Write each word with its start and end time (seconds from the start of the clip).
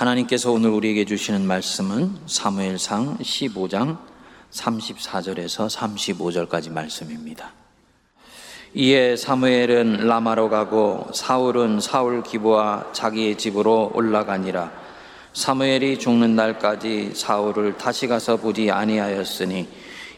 하나님께서 0.00 0.50
오늘 0.50 0.70
우리에게 0.70 1.04
주시는 1.04 1.46
말씀은 1.46 2.20
사무엘상 2.24 3.18
15장 3.18 3.98
34절에서 4.50 5.68
35절까지 5.68 6.72
말씀입니다. 6.72 7.52
이에 8.72 9.14
사무엘은 9.14 10.06
라마로 10.06 10.48
가고 10.48 11.06
사울은 11.12 11.80
사울 11.80 12.22
기부와 12.22 12.86
자기의 12.94 13.36
집으로 13.36 13.90
올라가니라. 13.92 14.72
사무엘이 15.34 15.98
죽는 15.98 16.34
날까지 16.34 17.12
사울을 17.14 17.76
다시 17.76 18.06
가서 18.06 18.38
보지 18.38 18.70
아니하였으니 18.70 19.68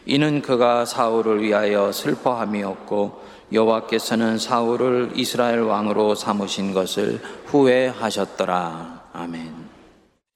이는 0.05 0.41
그가 0.41 0.85
사울을 0.85 1.43
위하여 1.43 1.91
슬퍼함이었고 1.91 3.21
여호와께서는 3.51 4.37
사울을 4.37 5.11
이스라엘 5.15 5.59
왕으로 5.59 6.15
삼으신 6.15 6.73
것을 6.73 7.21
후회하셨더라. 7.47 9.09
아멘. 9.11 9.62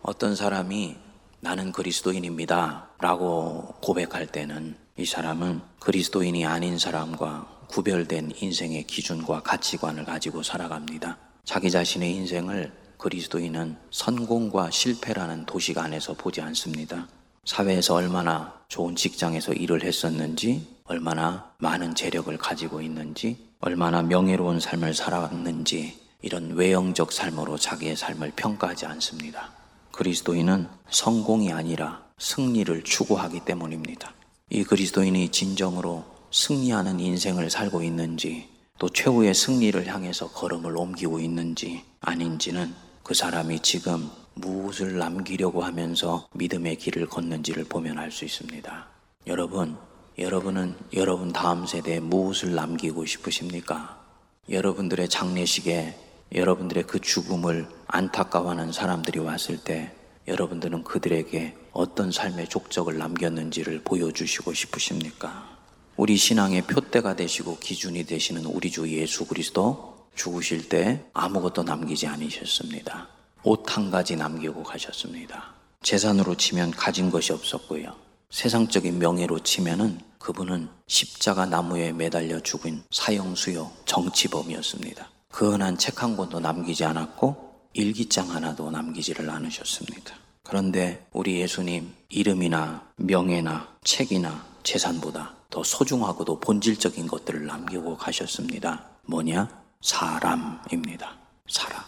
어떤 0.07 0.35
사람이 0.35 0.95
나는 1.41 1.71
그리스도인입니다. 1.71 2.91
라고 2.99 3.75
고백할 3.81 4.27
때는 4.27 4.77
이 4.95 5.05
사람은 5.05 5.61
그리스도인이 5.79 6.45
아닌 6.45 6.79
사람과 6.79 7.47
구별된 7.67 8.31
인생의 8.39 8.85
기준과 8.85 9.43
가치관을 9.43 10.05
가지고 10.05 10.43
살아갑니다. 10.43 11.17
자기 11.43 11.69
자신의 11.69 12.15
인생을 12.15 12.71
그리스도인은 12.97 13.75
성공과 13.91 14.71
실패라는 14.71 15.45
도식 15.45 15.77
안에서 15.77 16.13
보지 16.13 16.41
않습니다. 16.41 17.07
사회에서 17.45 17.95
얼마나 17.95 18.61
좋은 18.69 18.95
직장에서 18.95 19.53
일을 19.53 19.83
했었는지, 19.83 20.67
얼마나 20.85 21.51
많은 21.57 21.95
재력을 21.95 22.35
가지고 22.37 22.81
있는지, 22.81 23.51
얼마나 23.59 24.01
명예로운 24.01 24.59
삶을 24.59 24.93
살았는지, 24.93 25.99
이런 26.21 26.55
외형적 26.55 27.11
삶으로 27.11 27.57
자기의 27.57 27.95
삶을 27.95 28.33
평가하지 28.35 28.85
않습니다. 28.85 29.56
그리스도인은 29.97 30.67
성공이 30.91 31.51
아니라 31.51 32.03
승리를 32.19 32.83
추구하기 32.83 33.41
때문입니다. 33.45 34.13
이 34.51 34.63
그리스도인이 34.63 35.29
진정으로 35.29 36.05
승리하는 36.31 36.99
인생을 36.99 37.49
살고 37.49 37.81
있는지, 37.81 38.47
또 38.77 38.89
최후의 38.89 39.33
승리를 39.33 39.87
향해서 39.87 40.29
걸음을 40.29 40.77
옮기고 40.77 41.19
있는지 41.19 41.81
아닌지는 41.99 42.75
그 43.01 43.15
사람이 43.15 43.61
지금 43.61 44.07
무엇을 44.35 44.99
남기려고 44.99 45.63
하면서 45.63 46.27
믿음의 46.35 46.75
길을 46.75 47.07
걷는지를 47.07 47.63
보면 47.63 47.97
알 47.97 48.11
수 48.11 48.23
있습니다. 48.23 48.87
여러분, 49.25 49.77
여러분은 50.19 50.75
여러분 50.93 51.33
다음 51.33 51.65
세대에 51.65 51.99
무엇을 52.01 52.53
남기고 52.53 53.03
싶으십니까? 53.07 53.99
여러분들의 54.47 55.09
장례식에 55.09 56.06
여러분들의 56.33 56.85
그 56.87 56.99
죽음을 56.99 57.67
안타까워하는 57.87 58.71
사람들이 58.71 59.19
왔을 59.19 59.57
때 59.57 59.93
여러분들은 60.27 60.83
그들에게 60.83 61.55
어떤 61.71 62.11
삶의 62.11 62.49
족적을 62.49 62.97
남겼는지를 62.97 63.83
보여주시고 63.83 64.53
싶으십니까? 64.53 65.57
우리 65.95 66.17
신앙의 66.17 66.63
표대가 66.63 67.15
되시고 67.15 67.57
기준이 67.59 68.05
되시는 68.05 68.45
우리 68.45 68.69
주 68.69 68.87
예수 68.89 69.25
그리스도 69.25 69.97
죽으실 70.15 70.69
때 70.69 71.05
아무것도 71.13 71.63
남기지 71.63 72.07
않으셨습니다. 72.07 73.07
옷 73.43 73.63
한 73.67 73.89
가지 73.89 74.15
남기고 74.15 74.63
가셨습니다. 74.63 75.53
재산으로 75.81 76.35
치면 76.35 76.71
가진 76.71 77.09
것이 77.09 77.31
없었고요. 77.31 77.95
세상적인 78.29 78.99
명예로 78.99 79.39
치면은 79.39 79.99
그분은 80.19 80.67
십자가 80.87 81.45
나무에 81.45 81.93
매달려 81.93 82.39
죽은 82.41 82.83
사형수요 82.91 83.71
정치범이었습니다. 83.85 85.16
그 85.37 85.51
흔한 85.51 85.77
책 85.77 86.01
한 86.01 86.17
권도 86.17 86.39
남기지 86.39 86.83
않았고 86.83 87.69
일기장 87.73 88.31
하나도 88.31 88.71
남기지를 88.71 89.29
않으셨습니다. 89.29 90.15
그런데 90.41 91.05
우리 91.13 91.39
예수님 91.39 91.93
이름이나 92.09 92.89
명예나 92.95 93.67
책이나 93.83 94.43
재산보다 94.63 95.35
더 95.51 95.63
소중하고도 95.63 96.39
본질적인 96.39 97.05
것들을 97.05 97.45
남기고 97.45 97.97
가셨습니다. 97.97 98.83
뭐냐? 99.05 99.47
사람입니다. 99.81 101.15
사람. 101.47 101.83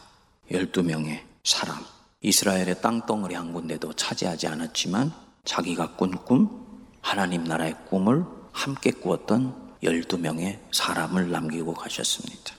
12명의 0.52 1.22
사람. 1.44 1.84
이스라엘의 2.22 2.84
땅덩어리 2.84 3.34
한 3.34 3.52
군데도 3.52 3.94
차지하지 3.94 4.46
않았지만 4.46 5.12
자기가 5.46 5.96
꾼 5.96 6.12
꿈, 6.24 6.68
하나님 7.02 7.46
나라의 7.46 7.74
꿈을 7.90 8.26
함께 8.52 8.92
꾸었던 8.92 9.80
12명의 9.82 10.60
사람을 10.72 11.32
남기고 11.32 11.74
가셨습니다. 11.74 12.59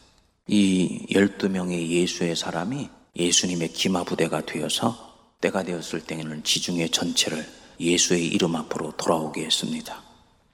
이 0.53 1.07
12명의 1.13 1.87
예수의 1.91 2.35
사람이 2.35 2.91
예수님의 3.15 3.73
기마부대가 3.73 4.45
되어서 4.45 4.97
때가 5.41 5.63
되었을 5.63 6.01
때에는 6.01 6.43
지중해 6.43 6.89
전체를 6.89 7.47
예수의 7.79 8.27
이름 8.27 8.57
앞으로 8.57 8.91
돌아오게 8.97 9.45
했습니다. 9.45 10.03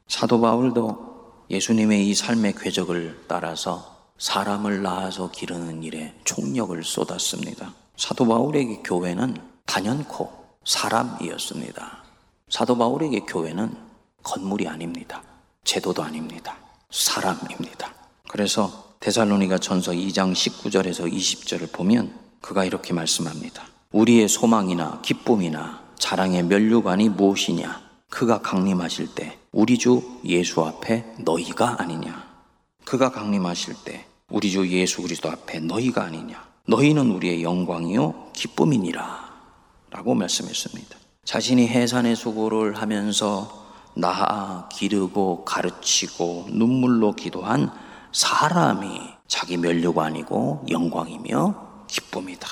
사도 0.07 0.39
바울도 0.39 1.47
예수님의 1.49 2.11
이 2.11 2.15
삶의 2.15 2.57
궤적을 2.57 3.25
따라서 3.27 4.13
사람을 4.19 4.83
낳아서 4.83 5.31
기르는 5.31 5.83
일에 5.83 6.13
총력을 6.25 6.85
쏟았습니다. 6.85 7.73
사도 7.97 8.27
바울에게 8.27 8.83
교회는 8.85 9.39
단연코 9.65 10.31
사람이었습니다. 10.67 12.05
사도 12.51 12.77
바울에게 12.77 13.21
교회는 13.21 13.75
건물이 14.23 14.69
아닙니다. 14.69 15.23
제도도 15.65 16.03
아닙니다. 16.03 16.59
사람입니다. 16.91 17.95
그래서 18.29 18.86
데살로니가 19.01 19.59
전서 19.59 19.93
2장 19.93 20.33
19절에서 20.33 21.13
20절을 21.13 21.73
보면 21.73 22.13
그가 22.41 22.65
이렇게 22.65 22.93
말씀합니다. 22.93 23.65
우리의 23.93 24.29
소망이나 24.29 25.01
기쁨이나 25.03 25.81
자랑의 25.99 26.45
면류관이 26.45 27.11
무엇이냐? 27.11 27.81
그가 28.11 28.41
강림하실 28.41 29.15
때 29.15 29.39
우리 29.53 29.79
주 29.79 30.03
예수 30.25 30.63
앞에 30.63 31.05
너희가 31.19 31.81
아니냐? 31.81 32.27
그가 32.85 33.11
강림하실 33.11 33.75
때 33.85 34.07
우리 34.31 34.51
주 34.51 34.69
예수 34.69 35.03
그리스도 35.03 35.31
앞에 35.31 35.61
너희가 35.61 36.05
아니냐? 36.05 36.47
너희는 36.69 37.11
우리의 37.11 37.43
영광이요 37.43 38.33
기쁨이니라. 38.33 39.27
라고 39.91 40.15
말씀했습니다. 40.15 40.97
자신이 41.25 41.69
해산의 41.69 42.17
수고를 42.17 42.75
하면서 42.77 43.67
낳아 43.95 44.69
기르고 44.69 45.45
가르치고 45.45 46.47
눈물로 46.51 47.13
기도한 47.13 47.71
사람이 48.17 48.99
자기 49.29 49.59
면류관이고 49.59 50.65
영광이며 50.71 51.85
기쁨이다. 51.87 52.49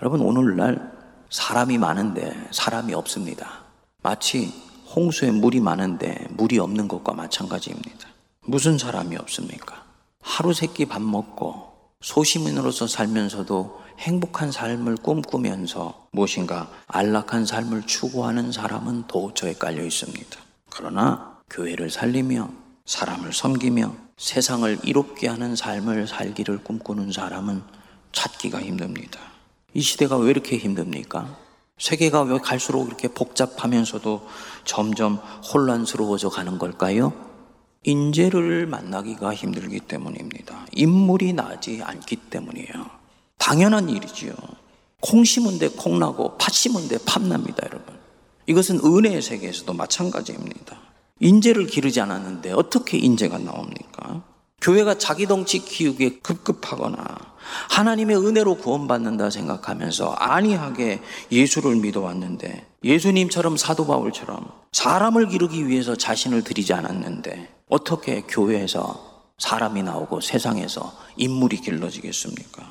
여러분 0.00 0.20
오늘날 0.20 0.92
사람이 1.28 1.76
많은데 1.78 2.32
사람이 2.52 2.94
없습니다. 2.94 3.64
마치 4.04 4.54
홍수에 4.94 5.32
물이 5.32 5.58
많은데 5.58 6.28
물이 6.30 6.60
없는 6.60 6.86
것과 6.86 7.14
마찬가지입니다. 7.14 8.06
무슨 8.46 8.78
사람이 8.78 9.16
없습니까? 9.16 9.82
하루 10.20 10.54
세 10.54 10.68
끼 10.68 10.86
밥 10.86 11.02
먹고 11.02 11.72
소시민으로서 12.00 12.86
살면서도 12.86 13.80
행복한 13.98 14.52
삶을 14.52 14.98
꿈꾸면서 14.98 16.06
무엇인가 16.12 16.70
안락한 16.86 17.44
삶을 17.44 17.88
추구하는 17.88 18.52
사람은 18.52 19.08
도처에 19.08 19.54
깔려 19.54 19.82
있습니다. 19.82 20.38
그러나 20.70 21.40
교회를 21.50 21.90
살리며 21.90 22.48
사람을 22.86 23.32
섬기며 23.32 23.94
세상을 24.16 24.78
이롭게 24.84 25.28
하는 25.28 25.56
삶을 25.56 26.06
살기를 26.06 26.64
꿈꾸는 26.64 27.12
사람은 27.12 27.62
찾기가 28.12 28.60
힘듭니다. 28.60 29.20
이 29.74 29.80
시대가 29.80 30.16
왜 30.16 30.30
이렇게 30.30 30.58
힘듭니까? 30.58 31.36
세계가 31.78 32.22
왜 32.22 32.38
갈수록 32.38 32.86
이렇게 32.86 33.08
복잡하면서도 33.08 34.26
점점 34.64 35.16
혼란스러워져 35.52 36.28
가는 36.28 36.58
걸까요? 36.58 37.12
인재를 37.84 38.66
만나기가 38.66 39.34
힘들기 39.34 39.80
때문입니다. 39.80 40.66
인물이 40.72 41.32
나지 41.32 41.82
않기 41.82 42.16
때문이에요. 42.16 43.02
당연한 43.38 43.88
일이지요. 43.88 44.34
콩 45.00 45.24
심은 45.24 45.58
데 45.58 45.68
콩나고 45.68 46.38
팥 46.38 46.54
심은 46.54 46.86
데 46.86 46.98
팥납니다, 47.04 47.66
여러분. 47.66 47.98
이것은 48.46 48.80
은혜의 48.84 49.20
세계에서도 49.20 49.72
마찬가지입니다. 49.72 50.78
인재를 51.18 51.66
기르지 51.66 52.00
않았는데 52.00 52.52
어떻게 52.52 52.98
인재가 52.98 53.38
나옵니까? 53.38 53.91
교회가 54.62 54.96
자기 54.96 55.26
덩치 55.26 55.58
키우기에 55.58 56.20
급급하거나 56.22 57.02
하나님의 57.70 58.16
은혜로 58.16 58.56
구원받는다 58.56 59.28
생각하면서 59.28 60.12
안이하게 60.12 61.02
예수를 61.32 61.76
믿어왔는데 61.76 62.66
예수님처럼 62.84 63.56
사도 63.56 63.86
바울처럼 63.86 64.46
사람을 64.70 65.28
기르기 65.28 65.66
위해서 65.66 65.96
자신을 65.96 66.44
드리지 66.44 66.72
않았는데 66.72 67.52
어떻게 67.68 68.22
교회에서 68.22 69.12
사람이 69.38 69.82
나오고 69.82 70.20
세상에서 70.20 70.92
인물이 71.16 71.60
길러지겠습니까? 71.60 72.62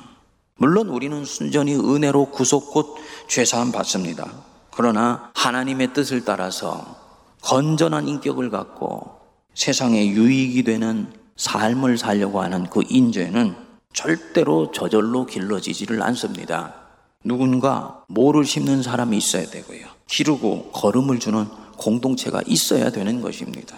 물론 0.56 0.88
우리는 0.88 1.24
순전히 1.24 1.74
은혜로 1.74 2.30
구속 2.30 2.72
곧 2.72 2.96
죄사함 3.28 3.72
받습니다. 3.72 4.32
그러나 4.74 5.30
하나님의 5.34 5.92
뜻을 5.92 6.24
따라서 6.24 6.96
건전한 7.42 8.08
인격을 8.08 8.48
갖고 8.48 9.20
세상에 9.54 10.06
유익이 10.06 10.62
되는 10.62 11.21
삶을 11.42 11.98
살려고 11.98 12.40
하는 12.40 12.70
그 12.70 12.82
인재는 12.88 13.56
절대로 13.92 14.70
저절로 14.70 15.26
길러지지를 15.26 16.00
않습니다. 16.04 16.72
누군가 17.24 18.04
모를 18.06 18.44
심는 18.44 18.82
사람이 18.82 19.16
있어야 19.16 19.46
되고요. 19.46 19.86
기르고 20.06 20.70
걸음을 20.70 21.18
주는 21.18 21.46
공동체가 21.76 22.42
있어야 22.46 22.90
되는 22.90 23.20
것입니다. 23.20 23.76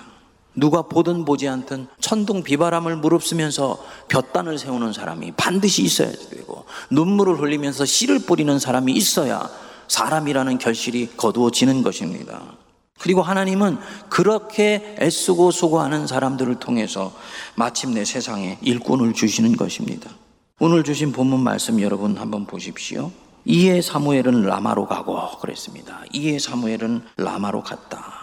누가 0.55 0.83
보든 0.83 1.25
보지 1.25 1.49
않든 1.49 1.87
천둥 2.01 2.43
비바람을 2.43 2.97
무릅쓰면서 2.97 3.83
볕단을 4.09 4.59
세우는 4.59 4.93
사람이 4.93 5.33
반드시 5.33 5.83
있어야 5.83 6.13
되고 6.13 6.67
눈물을 6.91 7.41
흘리면서 7.41 7.87
씨를 7.87 8.21
뿌리는 8.21 8.59
사람이 8.59 8.93
있어야 8.93 9.49
사람이라는 9.89 10.59
결실이 10.59 11.17
거두어지는 11.17 11.83
것입니다. 11.83 12.43
그리고 13.05 13.21
하나님은 13.21 13.77
그렇게 14.09 14.97
애쓰고 14.99 15.51
수고하는 15.51 16.07
사람들을 16.07 16.55
통해서 16.55 17.13
마침내 17.55 18.03
세상에 18.03 18.57
일꾼을 18.63 19.13
주시는 19.13 19.59
것입니다. 19.59 20.11
오늘 20.59 20.85
주신 20.85 21.13
본문 21.13 21.41
말씀 21.41 21.83
여러분 21.83 22.17
한번 22.17 22.47
보십시오. 22.47 23.11
이에 23.45 23.83
사무엘은 23.83 24.45
라마로 24.45 24.87
가고 24.87 25.19
그랬습니다. 25.39 26.01
이에 26.15 26.39
사무엘은 26.39 27.03
라마로 27.19 27.63
갔다. 27.63 28.15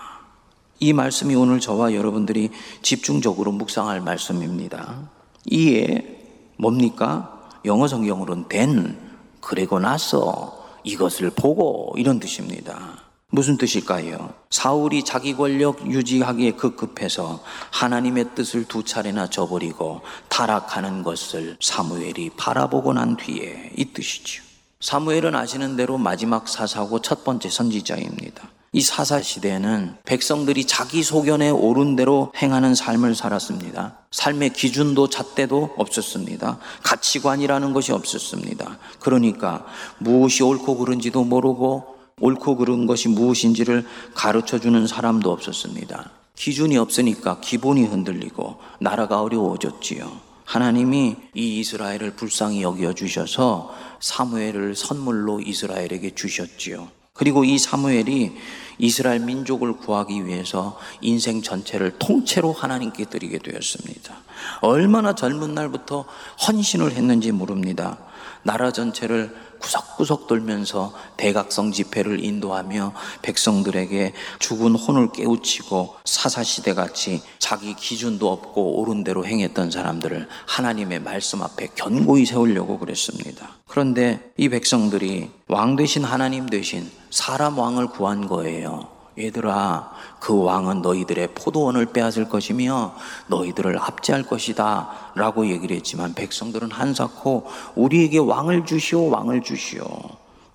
이 0.80 0.94
말씀이 0.94 1.36
오늘 1.36 1.60
저와 1.60 1.94
여러분들이 1.94 2.50
집중적으로 2.82 3.52
묵상할 3.52 4.02
말씀입니다. 4.02 5.12
이에 5.46 6.54
뭡니까? 6.58 7.52
영어 7.66 7.88
성경으로는 7.88 8.48
된, 8.50 8.98
그리고 9.42 9.78
나서 9.78 10.58
이것을 10.84 11.30
보고 11.30 11.94
이런 11.98 12.20
뜻입니다. 12.20 13.01
무슨 13.34 13.58
뜻일까요? 13.58 14.34
사울이 14.50 15.06
자기 15.06 15.34
권력 15.34 15.90
유지하기에 15.90 16.52
급급해서 16.52 17.42
하나님의 17.72 18.36
뜻을 18.36 18.66
두 18.66 18.84
차례나 18.84 19.30
저버리고 19.30 20.02
타락하는 20.28 21.02
것을 21.02 21.56
사무엘이 21.62 22.32
바라보고 22.36 22.92
난 22.92 23.16
뒤에 23.16 23.72
이 23.78 23.86
뜻이죠. 23.86 24.44
사무엘은 24.82 25.34
아시는 25.34 25.78
대로 25.78 25.98
마지막 25.98 26.50
사사고 26.50 27.00
첫 27.00 27.24
번째 27.24 27.50
선지자입니다. 27.50 28.50
이 28.74 28.82
사사 28.82 29.22
시대에는 29.22 29.98
백성들이 30.06 30.66
자기 30.66 31.02
소견에 31.02 31.50
옳은 31.50 31.96
대로 31.96 32.34
행하는 32.36 32.76
삶을 32.76 33.16
살았습니다. 33.16 33.98
삶의 34.12 34.52
기준도 34.52 35.10
잣대도 35.10 35.76
없었습니다. 35.78 36.58
가치관이라는 36.84 37.72
것이 37.74 37.94
없었습니다. 37.94 38.78
그러니까 39.00 39.66
무엇이 40.00 40.44
옳고 40.44 40.78
그른지도 40.78 41.24
모르고 41.24 42.01
옳고 42.22 42.56
그른 42.56 42.86
것이 42.86 43.10
무엇인지를 43.10 43.86
가르쳐 44.14 44.60
주는 44.60 44.88
사람도 44.88 45.32
없었습니다. 45.32 46.12
기준이 46.36 46.78
없으니까 46.78 47.40
기본이 47.42 47.84
흔들리고 47.84 48.58
나라가 48.80 49.22
어려워졌지요. 49.22 50.32
하나님이 50.46 51.16
이 51.36 51.60
이스라엘을 51.60 52.16
불쌍히 52.16 52.62
여겨 52.62 52.94
주셔서 52.94 53.74
사무엘을 54.00 54.76
선물로 54.76 55.42
이스라엘에게 55.42 56.16
주셨지요. 56.16 56.90
그리고 57.14 57.44
이 57.44 57.58
사무엘이 57.58 58.32
이스라엘 58.80 59.20
민족을 59.20 59.74
구하기 59.74 60.26
위해서 60.26 60.80
인생 61.02 61.42
전체를 61.42 62.00
통째로 62.00 62.52
하나님께 62.52 63.06
드리게 63.06 63.38
되었습니다. 63.40 64.16
얼마나 64.62 65.14
젊은 65.14 65.54
날부터 65.54 66.06
헌신을 66.48 66.94
했는지 66.94 67.32
모릅니다. 67.32 68.00
나라 68.44 68.72
전체를 68.72 69.36
구석구석 69.60 70.28
돌면서 70.28 70.94
대각성 71.18 71.72
집회를 71.72 72.24
인도하며 72.24 72.94
백성들에게 73.22 74.14
죽은 74.40 74.76
혼을 74.76 75.12
깨우치고 75.12 75.96
사사시대 76.04 76.74
같이 76.74 77.22
자기 77.38 77.76
기준도 77.76 78.30
없고 78.32 78.80
옳은 78.82 79.04
대로 79.04 79.26
행했던 79.26 79.72
사람들을 79.72 80.28
하나님의 80.48 81.02
말씀 81.02 81.44
앞에 81.44 81.70
견고히 81.76 82.26
세우려고 82.26 82.80
그랬습니다. 82.80 83.50
그런데 83.68 84.32
이 84.38 84.50
백성들이 84.50 85.30
왕 85.48 85.76
대신 85.76 86.04
하나님 86.04 86.48
대신 86.48 86.90
사람 87.12 87.60
왕을 87.60 87.88
구한 87.88 88.28
거예요. 88.28 89.01
얘들아, 89.18 89.92
그 90.20 90.42
왕은 90.44 90.82
너희들의 90.82 91.34
포도원을 91.36 91.88
빼앗을 91.88 92.30
것이며 92.30 92.96
너희들을 93.28 93.78
압제할 93.78 94.24
것이다. 94.24 95.12
라고 95.16 95.48
얘기를 95.48 95.76
했지만 95.76 96.14
백성들은 96.14 96.72
한사코 96.72 97.46
우리에게 97.76 98.20
왕을 98.20 98.66
주시오, 98.66 99.10
왕을 99.10 99.42
주시오. 99.44 99.86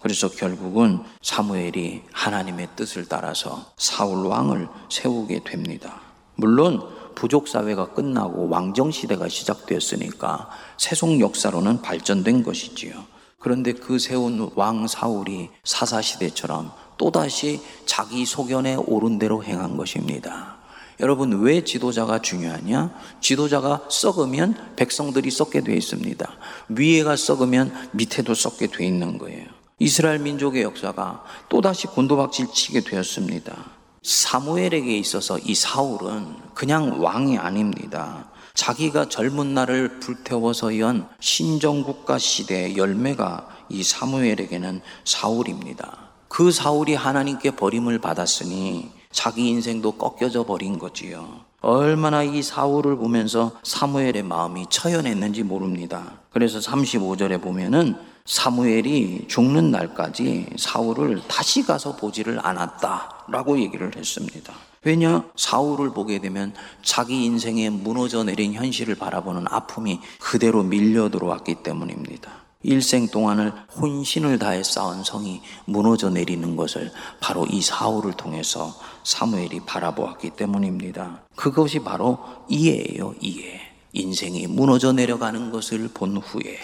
그래서 0.00 0.28
결국은 0.28 1.00
사무엘이 1.20 2.02
하나님의 2.12 2.68
뜻을 2.76 3.06
따라서 3.08 3.66
사울 3.76 4.26
왕을 4.26 4.68
세우게 4.88 5.40
됩니다. 5.44 6.00
물론 6.36 6.80
부족 7.14 7.48
사회가 7.48 7.86
끝나고 7.86 8.48
왕정 8.48 8.90
시대가 8.90 9.28
시작되었으니까 9.28 10.48
세속 10.76 11.18
역사로는 11.18 11.82
발전된 11.82 12.42
것이지요. 12.42 12.92
그런데 13.38 13.72
그 13.72 13.98
세운 13.98 14.50
왕 14.54 14.86
사울이 14.86 15.50
사사 15.64 16.02
시대처럼 16.02 16.72
또다시 16.98 17.60
자기 17.84 18.25
소견에 18.25 18.75
옳은 18.76 19.19
대로 19.19 19.43
행한 19.44 19.76
것입니다. 19.76 20.56
여러분, 21.00 21.43
왜 21.43 21.62
지도자가 21.62 22.22
중요하냐? 22.22 22.90
지도자가 23.20 23.84
썩으면 23.90 24.75
백성들이 24.76 25.31
썩게 25.31 25.60
되어 25.60 25.75
있습니다. 25.75 26.37
위에가 26.70 27.16
썩으면 27.16 27.90
밑에도 27.93 28.34
썩게 28.34 28.69
되어 28.69 28.87
있는 28.87 29.19
거예요. 29.19 29.46
이스라엘 29.78 30.20
민족의 30.20 30.62
역사가 30.62 31.22
또다시 31.50 31.87
곤도박질 31.88 32.46
치게 32.52 32.81
되었습니다. 32.81 33.54
사무엘에게 34.02 34.96
있어서 34.99 35.38
이 35.38 35.54
사울은 35.54 36.34
그냥 36.54 37.02
왕이 37.02 37.37
아닙니다. 37.37 38.31
자기가 38.54 39.10
젊은 39.10 39.52
날을 39.52 40.00
불태워서 40.00 40.78
연 40.78 41.06
신정국가 41.20 42.16
시대의 42.16 42.78
열매가 42.78 43.49
이 43.69 43.82
사무엘에게는 43.82 44.81
사울입니다. 45.04 46.05
그 46.36 46.52
사울이 46.52 46.94
하나님께 46.94 47.52
버림을 47.52 47.98
받았으니 47.98 48.90
자기 49.10 49.48
인생도 49.48 49.92
꺾여져 49.92 50.44
버린 50.44 50.78
거지요. 50.78 51.26
얼마나 51.62 52.22
이 52.22 52.42
사울을 52.42 52.96
보면서 52.96 53.52
사무엘의 53.62 54.22
마음이 54.22 54.66
처연했는지 54.68 55.44
모릅니다. 55.44 56.18
그래서 56.28 56.58
35절에 56.58 57.40
보면은 57.40 57.96
사무엘이 58.26 59.28
죽는 59.28 59.70
날까지 59.70 60.48
사울을 60.58 61.22
다시 61.26 61.64
가서 61.64 61.96
보지를 61.96 62.38
않았다라고 62.46 63.58
얘기를 63.58 63.96
했습니다. 63.96 64.52
왜냐? 64.84 65.24
사울을 65.36 65.94
보게 65.94 66.18
되면 66.18 66.52
자기 66.82 67.24
인생에 67.24 67.70
무너져 67.70 68.24
내린 68.24 68.52
현실을 68.52 68.96
바라보는 68.96 69.46
아픔이 69.48 70.00
그대로 70.20 70.62
밀려 70.62 71.08
들어왔기 71.08 71.62
때문입니다. 71.62 72.45
일생 72.62 73.08
동안을 73.08 73.52
혼신을 73.76 74.38
다해 74.38 74.62
쌓은 74.62 75.04
성이 75.04 75.40
무너져 75.66 76.10
내리는 76.10 76.56
것을 76.56 76.90
바로 77.20 77.46
이 77.46 77.60
사울을 77.62 78.14
통해서 78.14 78.75
사무엘이 79.04 79.60
바라보았기 79.66 80.30
때문입니다. 80.30 81.22
그것이 81.36 81.80
바로 81.80 82.18
이해예요, 82.48 83.14
이해. 83.20 83.60
인생이 83.92 84.46
무너져 84.46 84.92
내려가는 84.92 85.50
것을 85.50 85.88
본 85.94 86.16
후에 86.16 86.58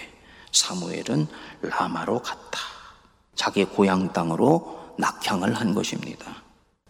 사무엘은 0.51 1.27
라마로 1.61 2.21
갔다. 2.21 2.59
자기 3.35 3.65
고향 3.65 4.13
땅으로 4.13 4.93
낙향을 4.97 5.53
한 5.55 5.73
것입니다. 5.73 6.43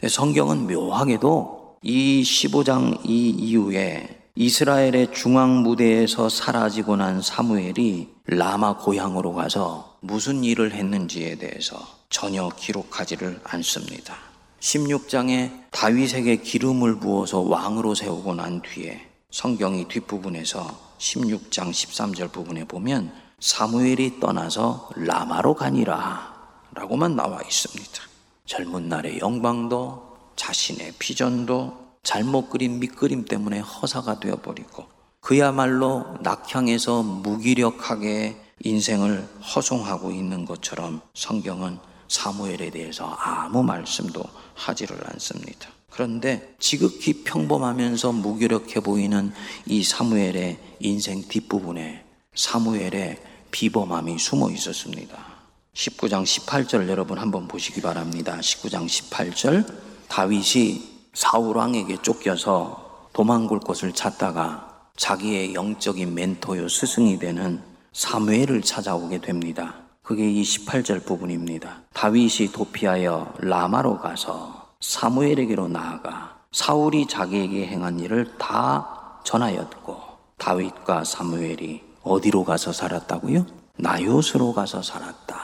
성경은 0.08 0.68
묘하게도 0.68 1.78
이 1.84 2.22
15장 2.24 3.06
이 3.06 3.30
이후에 3.30 4.23
이스라엘의 4.36 5.14
중앙 5.14 5.62
무대에서 5.62 6.28
사라지고 6.28 6.96
난 6.96 7.22
사무엘이 7.22 8.10
라마 8.26 8.78
고향으로 8.78 9.34
가서 9.34 10.00
무슨 10.00 10.44
일을 10.44 10.74
했는지에 10.74 11.36
대해서 11.36 11.78
전혀 12.10 12.50
기록하지를 12.50 13.40
않습니다. 13.44 14.16
16장에 14.60 15.66
다윗에게 15.70 16.38
기름을 16.38 17.00
부어서 17.00 17.42
왕으로 17.42 17.94
세우고 17.94 18.34
난 18.34 18.64
뒤에 18.64 19.08
성경이 19.30 19.88
뒷부분에서 19.88 20.96
16장 20.98 21.70
13절 21.70 22.32
부분에 22.32 22.64
보면 22.64 23.14
사무엘이 23.40 24.20
떠나서 24.20 24.90
라마로 24.96 25.54
가니라 25.54 26.34
라고만 26.74 27.16
나와 27.16 27.40
있습니다. 27.44 28.02
젊은 28.48 28.90
날의 28.90 29.20
영광도 29.20 30.18
자신의 30.36 30.94
비전도 30.98 31.83
잘못 32.04 32.50
그린 32.50 32.80
밑그림 32.80 33.26
때문에 33.26 33.60
허사가 33.60 34.20
되어버리고 34.20 34.86
그야말로 35.22 36.18
낙향에서 36.22 37.02
무기력하게 37.02 38.36
인생을 38.62 39.28
허송하고 39.56 40.12
있는 40.12 40.46
것처럼 40.46 41.02
성경은 41.14 41.80
사무엘에 42.10 42.70
대해서 42.70 43.06
아무 43.06 43.64
말씀도 43.64 44.22
하지를 44.54 44.98
않습니다. 45.12 45.70
그런데 45.90 46.56
지극히 46.60 47.24
평범하면서 47.24 48.12
무기력해 48.12 48.82
보이는 48.82 49.32
이 49.66 49.84
사무엘의 49.84 50.60
인생 50.80 51.22
뒷부분에 51.22 52.04
사무엘의 52.36 53.22
비범함이 53.52 54.18
숨어 54.18 54.50
있었습니다. 54.52 55.18
19장 55.74 56.24
18절 56.24 56.88
여러분 56.90 57.18
한번 57.18 57.48
보시기 57.48 57.82
바랍니다. 57.82 58.38
19장 58.40 58.88
18절 58.88 59.74
다윗이 60.08 60.93
사울 61.14 61.58
왕에게 61.58 62.02
쫓겨서 62.02 63.10
도망골 63.14 63.60
곳을 63.60 63.94
찾다가 63.94 64.90
자기의 64.96 65.54
영적인 65.54 66.14
멘토요 66.14 66.68
스승이 66.68 67.20
되는 67.20 67.62
사무엘을 67.94 68.64
찾아오게 68.64 69.20
됩니다. 69.20 69.76
그게 70.02 70.30
이 70.30 70.42
18절 70.42 71.06
부분입니다. 71.06 71.84
다윗이 71.94 72.52
도피하여 72.52 73.36
라마로 73.38 74.00
가서 74.00 74.74
사무엘에게로 74.82 75.68
나아가 75.68 76.38
사울이 76.52 77.08
자기에게 77.08 77.68
행한 77.68 78.00
일을 78.00 78.38
다 78.38 79.20
전하였고 79.24 80.02
다윗과 80.38 81.04
사무엘이 81.04 81.84
어디로 82.02 82.44
가서 82.44 82.74
살았다고요? 82.74 83.46
나요스로 83.78 84.54
가서 84.54 84.82
살았다. 84.82 85.38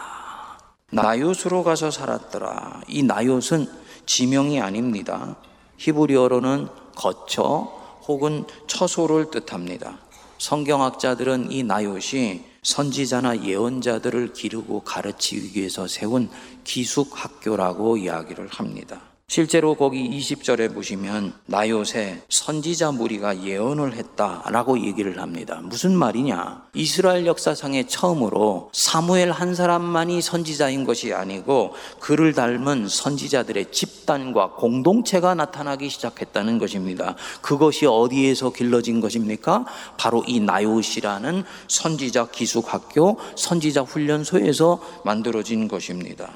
나요스로 0.91 1.63
가서 1.63 1.91
살았더라. 1.91 2.81
이 2.87 3.03
나요스는 3.03 3.67
지명이 4.05 4.59
아닙니다. 4.59 5.35
히브리어로는 5.79 6.67
거처 6.95 7.71
혹은 8.07 8.45
처소를 8.67 9.31
뜻합니다. 9.31 9.97
성경학자들은 10.37 11.51
이 11.51 11.63
나요시 11.63 12.43
선지자나 12.61 13.45
예언자들을 13.45 14.33
기르고 14.33 14.81
가르치기 14.81 15.57
위해서 15.57 15.87
세운 15.87 16.29
기숙 16.63 17.11
학교라고 17.13 17.97
이야기를 17.97 18.47
합니다. 18.49 19.08
실제로 19.29 19.75
거기 19.75 20.09
20절에 20.09 20.73
보시면 20.73 21.33
나 21.45 21.69
요새 21.69 22.19
선지자 22.29 22.93
무리가 22.93 23.43
예언을 23.43 23.93
했다라고 23.93 24.83
얘기를 24.83 25.21
합니다. 25.21 25.61
무슨 25.61 25.95
말이냐? 25.95 26.63
이스라엘 26.73 27.27
역사상에 27.27 27.85
처음으로 27.85 28.71
사무엘 28.73 29.29
한 29.29 29.53
사람만이 29.53 30.23
선지자인 30.23 30.83
것이 30.83 31.13
아니고 31.13 31.75
그를 31.99 32.33
닮은 32.33 32.87
선지자들의 32.87 33.71
집단과 33.71 34.53
공동체가 34.53 35.35
나타나기 35.35 35.89
시작했다는 35.89 36.57
것입니다. 36.57 37.15
그것이 37.43 37.85
어디에서 37.85 38.49
길러진 38.49 38.99
것입니까? 38.99 39.63
바로 39.99 40.23
이 40.25 40.39
나요시라는 40.39 41.43
선지자 41.67 42.29
기숙학교, 42.31 43.19
선지자 43.35 43.81
훈련소에서 43.81 44.81
만들어진 45.05 45.67
것입니다. 45.67 46.31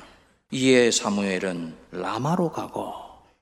이에 0.55 0.91
사무엘은 0.91 1.73
라마로 1.89 2.51
가고 2.51 2.93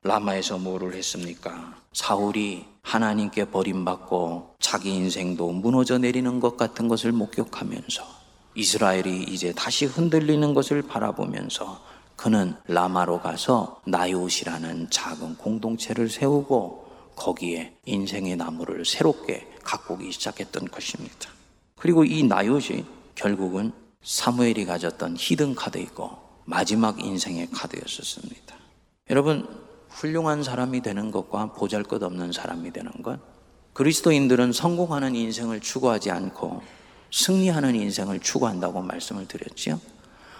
라마에서 0.02 0.56
뭐를 0.56 0.94
했습니까? 0.94 1.76
사울이 1.92 2.64
하나님께 2.80 3.50
버림받고 3.50 4.54
자기 4.58 4.94
인생도 4.94 5.52
무너져 5.52 5.98
내리는 5.98 6.40
것 6.40 6.56
같은 6.56 6.88
것을 6.88 7.12
목격하면서 7.12 8.02
이스라엘이 8.54 9.24
이제 9.24 9.52
다시 9.52 9.84
흔들리는 9.84 10.54
것을 10.54 10.80
바라보면서 10.80 11.84
그는 12.16 12.54
라마로 12.66 13.20
가서 13.20 13.82
나요시라는 13.84 14.88
작은 14.88 15.36
공동체를 15.36 16.08
세우고 16.08 16.86
거기에 17.14 17.76
인생의 17.84 18.36
나무를 18.36 18.86
새롭게 18.86 19.46
가꾸기 19.62 20.12
시작했던 20.12 20.68
것입니다. 20.68 21.28
그리고 21.76 22.04
이 22.04 22.22
나요시 22.22 22.86
결국은 23.16 23.72
사무엘이 24.02 24.64
가졌던 24.64 25.16
히든 25.18 25.54
카드이고 25.56 26.21
마지막 26.44 27.04
인생의 27.04 27.48
카드였었습니다. 27.52 28.56
여러분, 29.10 29.48
훌륭한 29.88 30.42
사람이 30.42 30.80
되는 30.82 31.10
것과 31.10 31.52
보잘 31.52 31.82
것 31.82 32.02
없는 32.02 32.32
사람이 32.32 32.72
되는 32.72 32.90
것, 33.02 33.20
그리스도인들은 33.74 34.52
성공하는 34.52 35.14
인생을 35.14 35.60
추구하지 35.60 36.10
않고 36.10 36.62
승리하는 37.10 37.74
인생을 37.74 38.20
추구한다고 38.20 38.82
말씀을 38.82 39.28
드렸지요. 39.28 39.80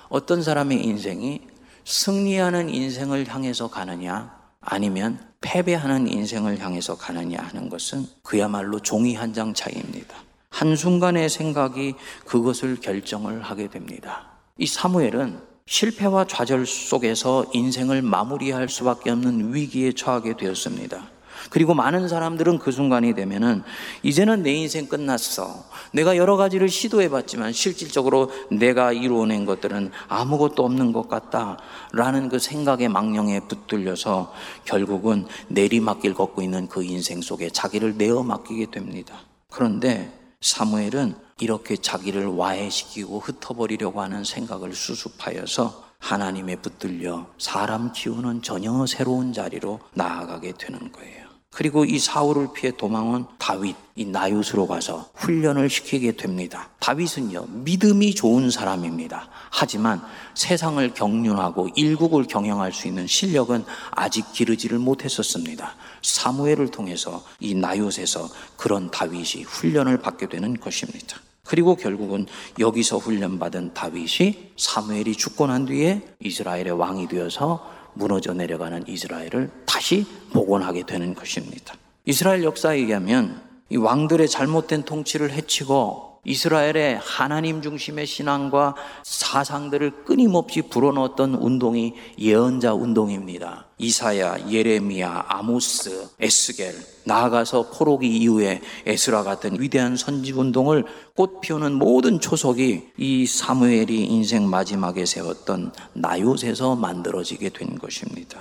어떤 0.09 0.42
사람의 0.42 0.85
인생이 0.85 1.40
승리하는 1.85 2.68
인생을 2.71 3.28
향해서 3.28 3.68
가느냐, 3.68 4.40
아니면 4.61 5.18
패배하는 5.40 6.06
인생을 6.06 6.61
향해서 6.61 6.97
가느냐 6.97 7.38
하는 7.40 7.68
것은 7.68 8.06
그야말로 8.23 8.78
종이 8.80 9.14
한 9.14 9.32
장 9.32 9.52
차이입니다. 9.54 10.16
한순간의 10.50 11.28
생각이 11.28 11.94
그것을 12.26 12.76
결정을 12.80 13.42
하게 13.42 13.68
됩니다. 13.68 14.28
이 14.59 14.66
사무엘은 14.66 15.51
실패와 15.66 16.26
좌절 16.26 16.66
속에서 16.66 17.47
인생을 17.52 18.02
마무리할 18.02 18.69
수밖에 18.69 19.11
없는 19.11 19.54
위기에 19.54 19.92
처하게 19.92 20.37
되었습니다. 20.37 21.09
그리고 21.50 21.75
많은 21.75 22.09
사람들은 22.09 22.59
그 22.59 22.71
순간이 22.71 23.14
되면은 23.14 23.62
이제는 24.02 24.42
내 24.42 24.52
인생 24.52 24.87
끝났어. 24.87 25.64
내가 25.92 26.16
여러 26.16 26.37
가지를 26.37 26.69
시도해 26.69 27.09
봤지만 27.09 27.52
실질적으로 27.52 28.31
내가 28.50 28.92
이루어낸 28.92 29.45
것들은 29.45 29.90
아무것도 30.09 30.64
없는 30.64 30.92
것 30.92 31.09
같다. 31.09 31.59
라는 31.92 32.28
그 32.28 32.38
생각의 32.38 32.88
망령에 32.88 33.40
붙들려서 33.40 34.33
결국은 34.64 35.26
내리막길 35.49 36.14
걷고 36.14 36.42
있는 36.42 36.69
그 36.69 36.85
인생 36.85 37.21
속에 37.21 37.50
자기를 37.50 37.97
내어 37.97 38.23
맡기게 38.23 38.71
됩니다. 38.71 39.21
그런데 39.50 40.22
사무엘은 40.42 41.14
이렇게 41.40 41.76
자기를 41.76 42.26
와해시키고 42.26 43.20
흩어버리려고 43.20 44.02
하는 44.02 44.25
생각을 44.25 44.75
수습하여서 44.75 45.84
하나님에 45.99 46.56
붙들려 46.56 47.26
사람 47.38 47.92
키우는 47.92 48.42
전혀 48.42 48.84
새로운 48.87 49.32
자리로 49.32 49.80
나아가게 49.94 50.52
되는 50.58 50.90
거예요. 50.92 51.22
그리고 51.52 51.85
이 51.85 51.99
사울을 51.99 52.49
피해 52.54 52.73
도망온 52.75 53.26
다윗, 53.38 53.76
이 53.94 54.06
나윗으로 54.06 54.66
가서 54.66 55.11
훈련을 55.14 55.68
시키게 55.68 56.12
됩니다. 56.12 56.71
다윗은요, 56.80 57.44
믿음이 57.49 58.14
좋은 58.14 58.50
사람입니다. 58.50 59.28
하지만 59.50 60.02
세상을 60.35 60.94
경륜하고 60.94 61.68
일국을 61.76 62.25
경영할 62.25 62.73
수 62.73 62.88
있는 62.88 63.06
실력은 63.06 63.66
아직 63.90 64.32
기르지를 64.32 64.78
못했었습니다. 64.78 65.75
사무엘을 66.00 66.71
통해서 66.71 67.23
이 67.38 67.54
나윗에서 67.54 68.30
그런 68.56 68.90
다윗이 68.90 69.44
훈련을 69.47 69.99
받게 69.99 70.30
되는 70.30 70.59
것입니다. 70.59 71.18
그리고 71.44 71.76
결국은 71.76 72.26
여기서 72.59 72.97
훈련받은 72.97 73.75
다윗이 73.75 74.52
사무엘이 74.56 75.16
죽고 75.16 75.49
난 75.49 75.66
뒤에 75.66 76.00
이스라엘의 76.21 76.71
왕이 76.71 77.09
되어서 77.09 77.81
무너져 77.94 78.34
내려가는 78.34 78.84
이스라엘을 78.87 79.50
다시 79.66 80.06
복원하게 80.32 80.84
되는 80.87 81.14
것입니다. 81.14 81.75
이스라엘 82.04 82.42
역사에 82.42 82.78
의하면 82.78 83.40
이 83.68 83.76
왕들의 83.76 84.28
잘못된 84.28 84.82
통치를 84.82 85.30
해치고 85.32 86.12
이스라엘의 86.25 87.00
하나님 87.02 87.62
중심의 87.62 88.07
신앙과 88.07 88.76
사상들을 89.02 90.05
끊임없이 90.05 90.62
불어넣었던 90.62 91.35
운동이 91.35 91.95
예언자 92.17 92.75
운동입니다. 92.75 93.67
이사야, 93.79 94.49
예레미야, 94.49 95.25
아모스, 95.26 96.11
에스겔, 96.21 96.76
나아가서 97.07 97.71
포로기 97.71 98.07
이후에 98.19 98.61
에스라 98.87 99.25
같은 99.25 99.61
위대한 99.61 99.97
선지 99.97 100.31
운동을 100.31 100.85
꽃 101.17 101.41
피우는 101.41 101.73
모든 101.73 102.21
초석이 102.21 102.91
이 102.99 103.26
사무엘이 103.26 104.05
인생 104.05 104.49
마지막에 104.49 105.05
세웠던 105.05 105.73
나요에서 105.95 106.76
만들어지게 106.76 107.49
된 107.49 107.76
것입니다. 107.79 108.41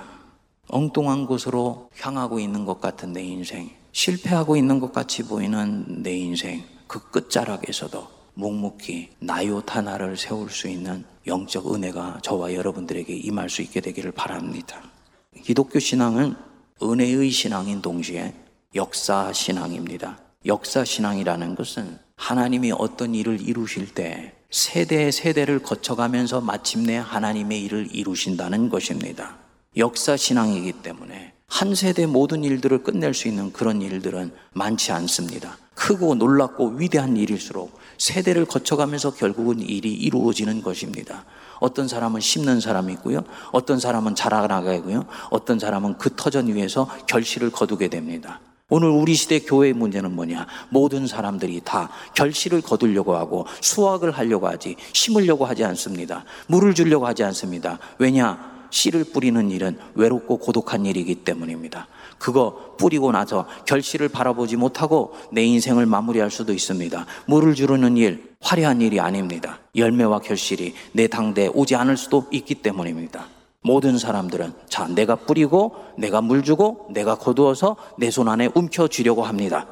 엉뚱한 0.68 1.26
곳으로 1.26 1.90
향하고 1.98 2.38
있는 2.38 2.64
것 2.64 2.80
같은 2.80 3.12
내 3.12 3.24
인생, 3.24 3.70
실패하고 3.90 4.56
있는 4.56 4.78
것 4.78 4.92
같이 4.92 5.24
보이는 5.24 6.02
내 6.04 6.16
인생, 6.16 6.62
그 6.92 7.00
끝자락에서도 7.10 8.06
묵묵히 8.34 9.12
나요타 9.18 9.80
나를 9.80 10.18
세울 10.18 10.50
수 10.50 10.68
있는 10.68 11.06
영적 11.26 11.74
은혜가 11.74 12.18
저와 12.22 12.52
여러분들에게 12.52 13.14
임할 13.14 13.48
수 13.48 13.62
있게 13.62 13.80
되기를 13.80 14.12
바랍니다. 14.12 14.82
기독교 15.42 15.78
신앙은 15.78 16.34
은혜의 16.82 17.30
신앙인 17.30 17.80
동시에 17.80 18.34
역사 18.74 19.32
신앙입니다. 19.32 20.18
역사 20.44 20.84
신앙이라는 20.84 21.54
것은 21.54 21.98
하나님이 22.16 22.72
어떤 22.72 23.14
일을 23.14 23.40
이루실 23.40 23.94
때 23.94 24.34
세대 24.50 25.10
세대를 25.10 25.60
거쳐가면서 25.60 26.42
마침내 26.42 26.98
하나님의 26.98 27.62
일을 27.62 27.88
이루신다는 27.90 28.68
것입니다. 28.68 29.38
역사 29.78 30.18
신앙이기 30.18 30.82
때문에 30.82 31.32
한 31.52 31.74
세대 31.74 32.06
모든 32.06 32.44
일들을 32.44 32.82
끝낼 32.82 33.12
수 33.12 33.28
있는 33.28 33.52
그런 33.52 33.82
일들은 33.82 34.32
많지 34.54 34.90
않습니다. 34.90 35.58
크고 35.74 36.14
놀랍고 36.14 36.76
위대한 36.78 37.14
일일수록 37.14 37.78
세대를 37.98 38.46
거쳐가면서 38.46 39.12
결국은 39.12 39.60
일이 39.60 39.92
이루어지는 39.92 40.62
것입니다. 40.62 41.26
어떤 41.60 41.88
사람은 41.88 42.22
심는 42.22 42.60
사람이 42.60 42.94
있고요. 42.94 43.22
어떤 43.52 43.78
사람은 43.78 44.14
자라나가고요. 44.14 45.04
어떤 45.28 45.58
사람은 45.58 45.98
그 45.98 46.16
터전 46.16 46.46
위에서 46.46 46.88
결실을 47.06 47.50
거두게 47.50 47.88
됩니다. 47.88 48.40
오늘 48.70 48.88
우리 48.88 49.12
시대 49.12 49.38
교회의 49.38 49.74
문제는 49.74 50.16
뭐냐? 50.16 50.46
모든 50.70 51.06
사람들이 51.06 51.60
다 51.62 51.90
결실을 52.14 52.62
거두려고 52.62 53.14
하고 53.14 53.46
수확을 53.60 54.12
하려고 54.12 54.48
하지 54.48 54.76
심으려고 54.94 55.44
하지 55.44 55.64
않습니다. 55.64 56.24
물을 56.46 56.72
주려고 56.74 57.06
하지 57.06 57.22
않습니다. 57.24 57.78
왜냐? 57.98 58.51
씨를 58.72 59.04
뿌리는 59.04 59.50
일은 59.52 59.78
외롭고 59.94 60.38
고독한 60.38 60.84
일이기 60.86 61.14
때문입니다. 61.16 61.86
그거 62.18 62.74
뿌리고 62.78 63.12
나서 63.12 63.46
결실을 63.66 64.08
바라보지 64.08 64.56
못하고 64.56 65.14
내 65.30 65.44
인생을 65.44 65.86
마무리할 65.86 66.30
수도 66.30 66.52
있습니다. 66.52 67.06
물을 67.26 67.54
주르는 67.54 67.96
일, 67.96 68.32
화려한 68.40 68.80
일이 68.80 68.98
아닙니다. 68.98 69.60
열매와 69.76 70.20
결실이 70.20 70.74
내 70.92 71.06
당대에 71.06 71.48
오지 71.48 71.76
않을 71.76 71.96
수도 71.96 72.26
있기 72.32 72.56
때문입니다. 72.56 73.26
모든 73.64 73.98
사람들은 73.98 74.54
자, 74.68 74.88
내가 74.88 75.14
뿌리고, 75.14 75.76
내가 75.96 76.20
물 76.20 76.42
주고, 76.42 76.88
내가 76.90 77.14
거두어서 77.16 77.76
내 77.96 78.10
손 78.10 78.28
안에 78.28 78.48
움켜쥐려고 78.54 79.22
합니다. 79.22 79.66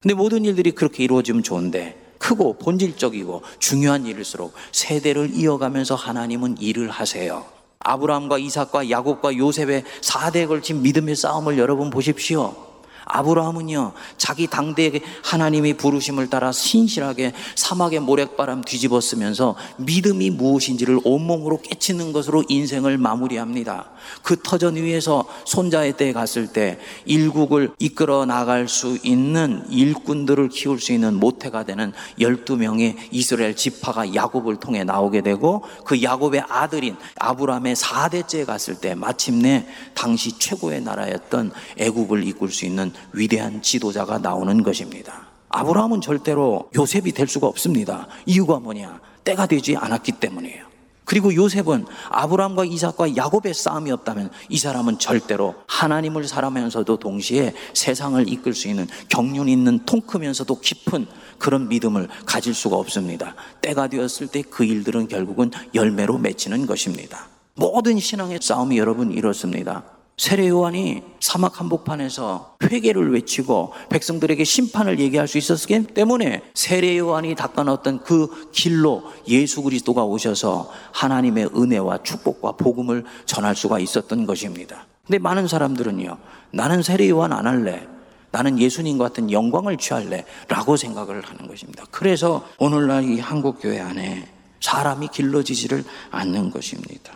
근데 0.00 0.14
모든 0.14 0.44
일들이 0.44 0.72
그렇게 0.72 1.02
이루어지면 1.04 1.42
좋은데, 1.42 2.00
크고 2.18 2.58
본질적이고 2.58 3.42
중요한 3.58 4.06
일일수록 4.06 4.52
세대를 4.70 5.30
이어가면서 5.34 5.96
하나님은 5.96 6.58
일을 6.60 6.88
하세요. 6.88 7.44
아브라함과 7.84 8.38
이삭과 8.38 8.90
야곱과 8.90 9.36
요셉의 9.36 9.84
4대에 10.00 10.48
걸친 10.48 10.82
믿음의 10.82 11.16
싸움을 11.16 11.58
여러분 11.58 11.90
보십시오. 11.90 12.71
아브라함은요, 13.04 13.92
자기 14.16 14.46
당대에 14.46 15.00
하나님이 15.22 15.74
부르심을 15.74 16.30
따라 16.30 16.52
신실하게 16.52 17.32
사막의 17.56 18.00
모래바람 18.00 18.62
뒤집어 18.62 19.00
쓰면서 19.00 19.56
믿음이 19.78 20.30
무엇인지를 20.30 21.00
온몸으로 21.04 21.60
깨치는 21.60 22.12
것으로 22.12 22.44
인생을 22.48 22.98
마무리합니다. 22.98 23.90
그 24.22 24.36
터전 24.42 24.76
위에서 24.76 25.24
손자의 25.46 25.96
때에 25.96 26.12
갔을 26.12 26.46
때 26.46 26.78
일국을 27.04 27.72
이끌어 27.78 28.24
나갈 28.26 28.68
수 28.68 28.98
있는 29.02 29.64
일꾼들을 29.70 30.48
키울 30.48 30.80
수 30.80 30.92
있는 30.92 31.14
모태가 31.14 31.64
되는 31.64 31.92
12명의 32.18 32.96
이스라엘 33.10 33.56
지파가 33.56 34.14
야곱을 34.14 34.56
통해 34.56 34.84
나오게 34.84 35.22
되고 35.22 35.64
그 35.84 36.02
야곱의 36.02 36.44
아들인 36.48 36.96
아브라함의 37.18 37.76
4대째에 37.76 38.46
갔을 38.46 38.74
때 38.74 38.94
마침내 38.94 39.66
당시 39.94 40.38
최고의 40.38 40.82
나라였던 40.82 41.52
애국을 41.78 42.26
이끌 42.26 42.50
수 42.50 42.64
있는 42.64 42.91
위대한 43.12 43.62
지도자가 43.62 44.18
나오는 44.18 44.62
것입니다. 44.62 45.28
아브라함은 45.48 46.00
절대로 46.00 46.70
요셉이 46.74 47.12
될 47.12 47.28
수가 47.28 47.46
없습니다. 47.46 48.08
이유가 48.26 48.58
뭐냐? 48.58 49.00
때가 49.24 49.46
되지 49.46 49.76
않았기 49.76 50.12
때문이에요. 50.12 50.72
그리고 51.04 51.34
요셉은 51.34 51.84
아브라함과 52.10 52.64
이삭과 52.64 53.16
야곱의 53.16 53.52
싸움이 53.52 53.90
없다면 53.90 54.30
이 54.48 54.56
사람은 54.56 54.98
절대로 54.98 55.54
하나님을 55.66 56.26
사랑하면서도 56.26 56.96
동시에 56.98 57.52
세상을 57.74 58.26
이끌 58.32 58.54
수 58.54 58.68
있는 58.68 58.86
경륜 59.08 59.48
있는 59.48 59.80
통 59.84 60.00
크면서도 60.00 60.60
깊은 60.60 61.06
그런 61.38 61.68
믿음을 61.68 62.08
가질 62.24 62.54
수가 62.54 62.76
없습니다. 62.76 63.34
때가 63.60 63.88
되었을 63.88 64.28
때 64.28 64.42
그 64.42 64.64
일들은 64.64 65.08
결국은 65.08 65.50
열매로 65.74 66.18
맺히는 66.18 66.66
것입니다. 66.66 67.26
모든 67.54 67.98
신앙의 67.98 68.38
싸움이 68.40 68.78
여러분 68.78 69.12
이렇습니다. 69.12 69.84
세례 70.16 70.48
요한이 70.48 71.02
사막 71.20 71.58
한복판에서 71.58 72.56
회개를 72.62 73.12
외치고 73.12 73.72
백성들에게 73.88 74.44
심판을 74.44 74.98
얘기할 75.00 75.26
수 75.26 75.38
있었기 75.38 75.84
때문에 75.94 76.42
세례 76.54 76.98
요한이 76.98 77.34
닦아놓았던 77.34 78.00
그 78.04 78.50
길로 78.52 79.04
예수 79.28 79.62
그리스도가 79.62 80.04
오셔서 80.04 80.70
하나님의 80.92 81.50
은혜와 81.56 82.02
축복과 82.02 82.52
복음을 82.52 83.04
전할 83.24 83.56
수가 83.56 83.78
있었던 83.78 84.26
것입니다. 84.26 84.86
근데 85.06 85.18
많은 85.18 85.48
사람들은요, 85.48 86.18
나는 86.52 86.82
세례 86.82 87.08
요한 87.10 87.32
안 87.32 87.46
할래. 87.46 87.86
나는 88.30 88.58
예수님과 88.58 89.08
같은 89.08 89.30
영광을 89.30 89.76
취할래. 89.76 90.24
라고 90.48 90.76
생각을 90.76 91.22
하는 91.22 91.48
것입니다. 91.48 91.84
그래서 91.90 92.46
오늘날 92.58 93.04
이 93.04 93.18
한국교회 93.18 93.80
안에 93.80 94.28
사람이 94.60 95.08
길러지지를 95.08 95.84
않는 96.10 96.50
것입니다. 96.50 97.12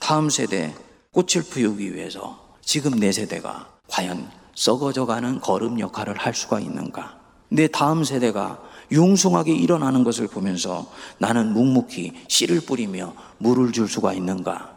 다음 0.00 0.28
세대 0.28 0.74
꽃을 1.18 1.44
피우기 1.52 1.96
위해서 1.96 2.38
지금 2.62 2.92
내 2.92 3.10
세대가 3.10 3.66
과연 3.88 4.30
썩어져가는 4.54 5.40
걸음 5.40 5.80
역할을 5.80 6.16
할 6.16 6.32
수가 6.32 6.60
있는가? 6.60 7.18
내 7.48 7.66
다음 7.66 8.04
세대가 8.04 8.62
융숭하게 8.92 9.52
일어나는 9.52 10.04
것을 10.04 10.28
보면서 10.28 10.86
나는 11.18 11.52
묵묵히 11.54 12.12
씨를 12.28 12.60
뿌리며 12.60 13.14
물을 13.38 13.72
줄 13.72 13.88
수가 13.88 14.12
있는가? 14.12 14.76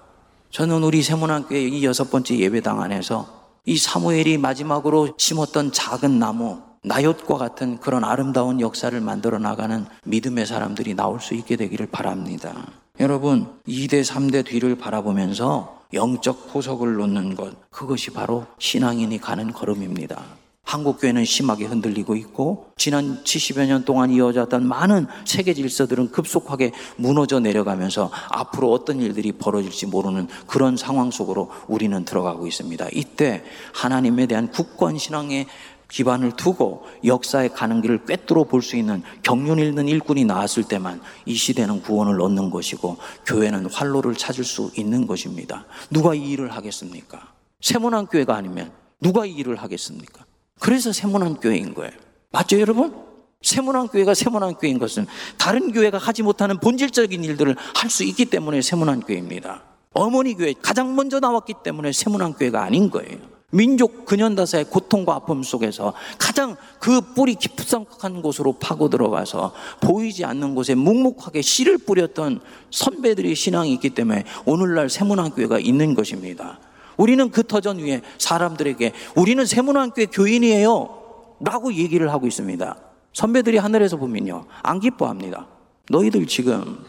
저는 0.49 0.83
우리 0.83 1.03
세문학교의 1.03 1.69
이 1.69 1.85
여섯 1.85 2.09
번째 2.09 2.35
예배당 2.35 2.81
안에서 2.81 3.41
이 3.65 3.77
사무엘이 3.77 4.39
마지막으로 4.39 5.13
심었던 5.19 5.71
작은 5.71 6.17
나무, 6.17 6.59
나옅과 6.83 7.37
같은 7.37 7.79
그런 7.79 8.03
아름다운 8.03 8.59
역사를 8.59 8.99
만들어 8.99 9.37
나가는 9.37 9.85
믿음의 10.05 10.47
사람들이 10.47 10.95
나올 10.95 11.19
수 11.19 11.35
있게 11.35 11.55
되기를 11.55 11.85
바랍니다. 11.91 12.65
여러분, 12.99 13.47
2대, 13.67 14.03
3대 14.03 14.43
뒤를 14.43 14.75
바라보면서 14.75 15.80
영적 15.93 16.51
포석을 16.51 16.95
놓는 16.95 17.35
것, 17.35 17.69
그것이 17.69 18.11
바로 18.11 18.45
신앙인이 18.59 19.17
가는 19.19 19.51
걸음입니다. 19.51 20.21
한국교회는 20.63 21.25
심하게 21.25 21.65
흔들리고 21.65 22.15
있고, 22.15 22.71
지난 22.77 23.23
70여 23.23 23.65
년 23.65 23.83
동안 23.83 24.09
이어졌던 24.11 24.65
많은 24.65 25.07
세계 25.25 25.53
질서들은 25.53 26.11
급속하게 26.11 26.71
무너져 26.95 27.39
내려가면서 27.39 28.09
앞으로 28.29 28.71
어떤 28.71 29.01
일들이 29.01 29.33
벌어질지 29.33 29.87
모르는 29.87 30.27
그런 30.47 30.77
상황 30.77 31.11
속으로 31.11 31.49
우리는 31.67 32.05
들어가고 32.05 32.47
있습니다. 32.47 32.87
이때 32.93 33.43
하나님에 33.73 34.27
대한 34.27 34.49
굳건 34.49 34.97
신앙의 34.97 35.47
기반을 35.91 36.31
두고 36.37 36.85
역사의 37.03 37.53
가는 37.53 37.81
길을 37.81 38.05
꿰뚫어 38.05 38.45
볼 38.45 38.61
수 38.61 38.77
있는 38.77 39.03
경륜 39.23 39.59
있는 39.59 39.87
일꾼이 39.87 40.23
나왔을 40.25 40.63
때만 40.63 41.01
이 41.25 41.35
시대는 41.35 41.81
구원을 41.81 42.21
얻는 42.21 42.49
것이고 42.49 42.97
교회는 43.25 43.69
활로를 43.71 44.15
찾을 44.15 44.43
수 44.43 44.71
있는 44.75 45.05
것입니다. 45.05 45.65
누가 45.89 46.13
이 46.15 46.31
일을 46.31 46.51
하겠습니까? 46.51 47.33
세문안 47.59 48.07
교회가 48.07 48.35
아니면 48.35 48.71
누가 49.01 49.25
이 49.25 49.31
일을 49.33 49.57
하겠습니까? 49.57 50.25
그래서 50.59 50.91
세문안 50.93 51.39
교회인 51.39 51.73
거예요. 51.73 51.91
맞죠, 52.31 52.59
여러분? 52.59 52.95
세문안 53.41 53.87
교회가 53.87 54.13
세문안 54.13 54.55
교회인 54.55 54.77
것은 54.79 55.07
다른 55.37 55.71
교회가 55.71 55.97
하지 55.97 56.21
못하는 56.23 56.59
본질적인 56.59 57.23
일들을 57.23 57.55
할 57.75 57.89
수 57.89 58.03
있기 58.03 58.25
때문에 58.25 58.61
세문안 58.61 59.01
교회입니다. 59.01 59.63
어머니 59.93 60.35
교회 60.35 60.53
가장 60.53 60.95
먼저 60.95 61.19
나왔기 61.19 61.55
때문에 61.63 61.91
세문안 61.91 62.33
교회가 62.33 62.63
아닌 62.63 62.89
거예요. 62.89 63.17
민족 63.51 64.05
근현다사의 64.05 64.65
고통과 64.65 65.15
아픔 65.15 65.43
속에서 65.43 65.93
가장 66.17 66.55
그 66.79 67.01
뿌리 67.01 67.35
깊숙한 67.35 68.21
곳으로 68.21 68.53
파고 68.53 68.89
들어가서 68.89 69.53
보이지 69.81 70.25
않는 70.25 70.55
곳에 70.55 70.73
묵묵하게 70.73 71.41
씨를 71.41 71.77
뿌렸던 71.77 72.39
선배들의 72.71 73.35
신앙이 73.35 73.73
있기 73.73 73.91
때문에 73.91 74.23
오늘날 74.45 74.89
세문안교회가 74.89 75.59
있는 75.59 75.93
것입니다. 75.93 76.59
우리는 76.97 77.29
그 77.29 77.43
터전 77.43 77.79
위에 77.79 78.01
사람들에게 78.17 78.93
우리는 79.15 79.45
세문안교회 79.45 80.07
교인이에요. 80.07 80.97
라고 81.41 81.73
얘기를 81.73 82.11
하고 82.11 82.27
있습니다. 82.27 82.77
선배들이 83.13 83.57
하늘에서 83.57 83.97
보면요. 83.97 84.45
안 84.61 84.79
기뻐합니다. 84.79 85.47
너희들 85.89 86.27
지금 86.27 86.79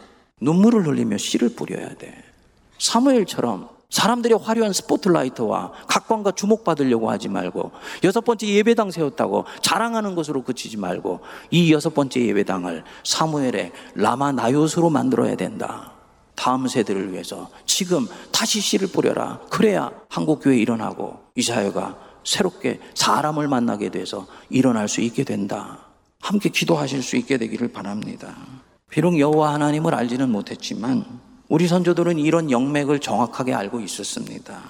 눈물을 0.40 0.86
흘리며 0.86 1.16
씨를 1.16 1.54
뿌려야 1.54 1.94
돼. 1.94 2.14
사무엘처럼 2.78 3.68
사람들의 3.92 4.38
화려한 4.38 4.72
스포트라이트와 4.72 5.72
각광과 5.86 6.32
주목받으려고 6.32 7.10
하지 7.10 7.28
말고 7.28 7.72
여섯 8.04 8.22
번째 8.22 8.48
예배당 8.48 8.90
세웠다고 8.90 9.44
자랑하는 9.60 10.14
것으로 10.14 10.42
그치지 10.42 10.78
말고 10.78 11.20
이 11.50 11.72
여섯 11.72 11.92
번째 11.92 12.26
예배당을 12.26 12.84
사무엘의 13.04 13.72
라마 13.94 14.32
나요스로 14.32 14.88
만들어야 14.88 15.36
된다. 15.36 15.92
다음 16.34 16.66
세대를 16.66 17.12
위해서 17.12 17.50
지금 17.66 18.08
다시 18.32 18.62
씨를 18.62 18.88
뿌려라. 18.88 19.40
그래야 19.50 19.90
한국 20.08 20.40
교회 20.42 20.56
일어나고 20.56 21.20
이 21.36 21.42
사회가 21.42 21.98
새롭게 22.24 22.80
사람을 22.94 23.46
만나게 23.46 23.90
돼서 23.90 24.26
일어날 24.48 24.88
수 24.88 25.02
있게 25.02 25.22
된다. 25.22 25.80
함께 26.18 26.48
기도하실 26.48 27.02
수 27.02 27.16
있게 27.16 27.36
되기를 27.36 27.68
바랍니다. 27.68 28.34
비록 28.88 29.18
여호와 29.18 29.52
하나님을 29.52 29.94
알지는 29.94 30.30
못했지만 30.30 31.04
우리 31.48 31.66
선조들은 31.66 32.18
이런 32.18 32.50
영맥을 32.50 33.00
정확하게 33.00 33.54
알고 33.54 33.80
있었습니다. 33.80 34.60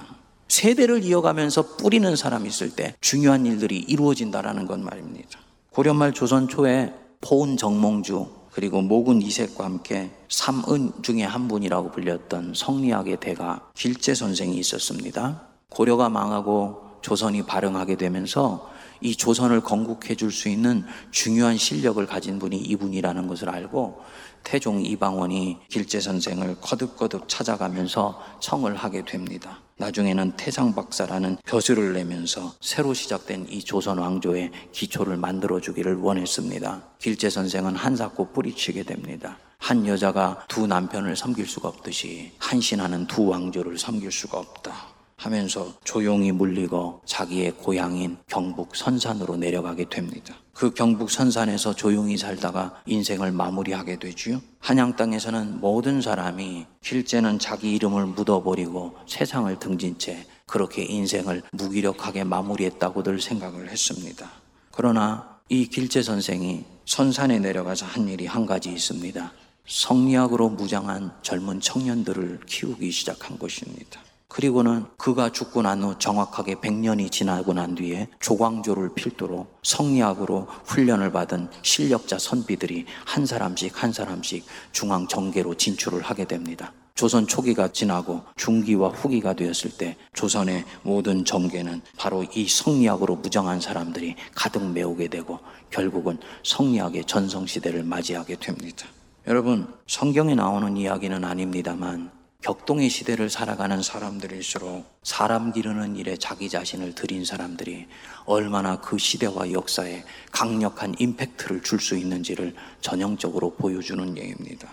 세대를 0.49 1.05
이어가면서 1.05 1.77
뿌리는 1.77 2.15
사람이 2.15 2.49
있을 2.49 2.75
때 2.75 2.95
중요한 3.01 3.47
일들이 3.47 3.79
이루어진다라는 3.79 4.67
건 4.67 4.85
말입니다. 4.85 5.39
고려말 5.71 6.13
조선 6.13 6.49
초에 6.49 6.93
포은 7.21 7.57
정몽주 7.57 8.43
그리고 8.53 8.83
모군 8.83 9.23
이색과 9.23 9.65
함께 9.65 10.11
삼은 10.29 11.03
중에 11.03 11.23
한 11.23 11.49
분이라고 11.49 11.91
불렸던 11.91 12.53
성리학의 12.55 13.19
대가 13.21 13.71
길재 13.75 14.15
선생이 14.15 14.57
있었습니다. 14.59 15.41
고려가 15.71 16.11
망하고 16.11 16.83
조선이 17.01 17.43
발흥하게 17.43 17.97
되면서 17.97 18.71
이 19.03 19.17
조선을 19.17 19.61
건국해 19.61 20.15
줄 20.15 20.33
수 20.33 20.49
있는 20.49 20.85
중요한 21.11 21.57
실력을 21.59 22.05
가진 22.07 22.39
분이 22.39 22.57
이분이라는 22.57 23.27
것을 23.27 23.51
알고 23.51 24.01
태종 24.45 24.85
이방원이 24.85 25.59
길재 25.69 26.01
선생을 26.01 26.57
거듭거듭 26.61 27.29
찾아가면서 27.29 28.21
청을 28.41 28.75
하게 28.75 29.05
됩니다. 29.05 29.61
나중에는 29.77 30.33
태상 30.37 30.75
박사라는 30.75 31.39
벼슬을 31.45 31.93
내면서 31.93 32.55
새로 32.61 32.95
시작된 32.95 33.47
이 33.51 33.61
조선 33.63 33.99
왕조의 33.99 34.51
기초를 34.73 35.17
만들어 35.17 35.61
주기를 35.61 35.97
원했습니다. 35.97 36.83
길재 36.99 37.31
선생은 37.31 37.77
한사코 37.77 38.33
뿌리치게 38.33 38.85
됩니다. 38.85 39.39
한 39.59 39.87
여자가 39.87 40.45
두 40.49 40.67
남편을 40.67 41.15
섬길 41.17 41.47
수가 41.47 41.69
없듯이 41.69 42.33
한 42.39 42.61
신하는 42.61 43.07
두 43.07 43.27
왕조를 43.27 43.79
섬길 43.79 44.11
수가 44.11 44.39
없다. 44.39 44.92
하면서 45.23 45.73
조용히 45.85 46.33
물리고 46.33 47.01
자기의 47.07 47.53
고향인 47.53 48.17
경북 48.27 48.75
선산으로 48.75 49.37
내려가게 49.37 49.89
됩니다. 49.89 50.35
그 50.53 50.75
경북 50.75 51.11
선산에서 51.11 51.75
조용히 51.75 52.17
살다가 52.19 52.83
인생을 52.87 53.31
마무리하게 53.31 53.99
되지요. 54.01 54.41
한양 54.59 54.97
땅에서는 54.97 55.61
모든 55.61 56.01
사람이 56.01 56.67
실제는 56.83 57.39
자기 57.39 57.75
이름을 57.75 58.07
묻어버리고 58.07 58.97
세상을 59.07 59.59
등진 59.61 59.97
채 59.99 60.27
그렇게 60.47 60.83
인생을 60.83 61.43
무기력하게 61.53 62.25
마무리했다고들 62.25 63.21
생각을 63.21 63.71
했습니다. 63.71 64.29
그러나 64.73 65.39
이 65.49 65.67
길재 65.67 66.03
선생이 66.03 66.65
선산에 66.85 67.39
내려가서 67.39 67.87
한 67.87 68.09
일이 68.09 68.27
한 68.27 68.45
가지 68.45 68.71
있습니다. 68.71 69.33
성리학으로 69.67 70.49
무장한 70.49 71.13
젊은 71.23 71.61
청년들을 71.61 72.41
키우기 72.47 72.91
시작한 72.91 73.39
것입니다. 73.39 74.01
그리고는 74.33 74.87
그가 74.97 75.31
죽고 75.31 75.61
난 75.61 75.83
후 75.83 75.99
정확하게 75.99 76.55
100년이 76.55 77.13
지나고 77.13 77.53
난 77.53 77.75
뒤에 77.75 78.09
조광조를 78.19 78.95
필두로 78.95 79.47
성리학으로 79.63 80.49
훈련을 80.65 81.13
받은 81.13 81.51
실력자 81.61 82.19
선비들이 82.19 82.87
한 83.05 83.27
사람씩 83.27 83.83
한 83.83 83.93
사람씩 83.93 84.47
중앙 84.73 85.07
정계로 85.07 85.55
진출을 85.57 86.01
하게 86.01 86.25
됩니다. 86.25 86.73
조선 86.95 87.27
초기가 87.27 87.73
지나고 87.73 88.23
중기와 88.37 88.89
후기가 88.89 89.35
되었을 89.35 89.73
때 89.77 89.97
조선의 90.15 90.65
모든 90.83 91.27
정계는 91.27 91.83
바로 91.99 92.25
이 92.35 92.49
성리학으로 92.49 93.17
무장한 93.17 93.61
사람들이 93.61 94.15
가득 94.35 94.65
메우게 94.65 95.09
되고 95.09 95.41
결국은 95.71 96.19
성리학의 96.43 97.05
전성시대를 97.05 97.85
맞이하게 97.85 98.37
됩니다. 98.37 98.87
여러분, 99.27 99.67
성경에 99.87 100.35
나오는 100.35 100.75
이야기는 100.77 101.23
아닙니다만 101.23 102.22
격동의 102.43 102.91
시대를 102.91 103.31
살아가는 103.31 103.81
사람들일수록 103.83 104.85
사람 105.05 105.53
기르는 105.53 105.95
일에 105.95 106.17
자기 106.17 106.49
자신을 106.49 106.95
들인 106.95 107.25
사람들이 107.25 107.87
얼마나 108.25 108.81
그 108.81 108.99
시대와 108.99 109.53
역사에 109.53 110.05
강력한 110.33 110.95
임팩트를 110.99 111.63
줄 111.63 111.79
수 111.83 111.97
있는지를 111.97 112.55
전형적으로 112.81 113.55
보여주는 113.55 114.17
예입니다. 114.17 114.69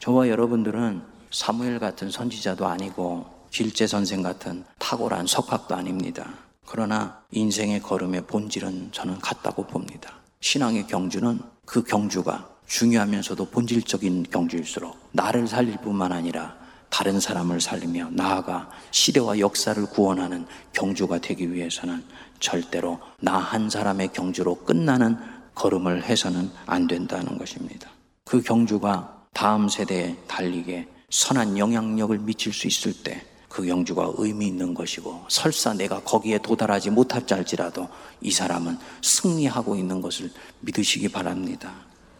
저와 0.00 0.28
여러분들은 0.28 1.02
사무엘 1.30 1.78
같은 1.78 2.10
선지자도 2.10 2.66
아니고 2.66 3.26
길재 3.50 3.86
선생 3.86 4.22
같은 4.22 4.64
탁월한 4.78 5.26
석학도 5.26 5.74
아닙니다. 5.74 6.34
그러나 6.66 7.22
인생의 7.30 7.80
걸음의 7.80 8.26
본질은 8.26 8.92
저는 8.92 9.18
같다고 9.20 9.66
봅니다. 9.66 10.14
신앙의 10.40 10.86
경주는 10.86 11.40
그 11.64 11.82
경주가 11.84 12.48
중요하면서도 12.66 13.50
본질적인 13.50 14.26
경주일수록 14.30 14.96
나를 15.12 15.46
살릴 15.46 15.76
뿐만 15.78 16.12
아니라 16.12 16.65
다른 16.88 17.20
사람을 17.20 17.60
살리며 17.60 18.10
나아가 18.12 18.70
시대와 18.90 19.38
역사를 19.38 19.84
구원하는 19.86 20.46
경주가 20.72 21.18
되기 21.18 21.52
위해서는 21.52 22.04
절대로 22.40 23.00
나 23.20 23.38
한 23.38 23.70
사람의 23.70 24.12
경주로 24.12 24.56
끝나는 24.56 25.16
걸음을 25.54 26.04
해서는 26.04 26.50
안 26.66 26.86
된다는 26.86 27.38
것입니다. 27.38 27.90
그 28.24 28.42
경주가 28.42 29.24
다음 29.32 29.68
세대에 29.68 30.16
달리게 30.26 30.88
선한 31.10 31.58
영향력을 31.58 32.18
미칠 32.18 32.52
수 32.52 32.66
있을 32.66 32.92
때 33.02 33.36
그 33.56 33.64
경주가 33.64 34.12
의미 34.18 34.48
있는 34.48 34.74
것이고 34.74 35.24
설사 35.28 35.72
내가 35.72 36.02
거기에 36.02 36.36
도달하지 36.36 36.90
못할지라도 36.90 37.88
이 38.20 38.30
사람은 38.30 38.76
승리하고 39.00 39.76
있는 39.76 40.02
것을 40.02 40.30
믿으시기 40.60 41.08
바랍니다. 41.08 41.72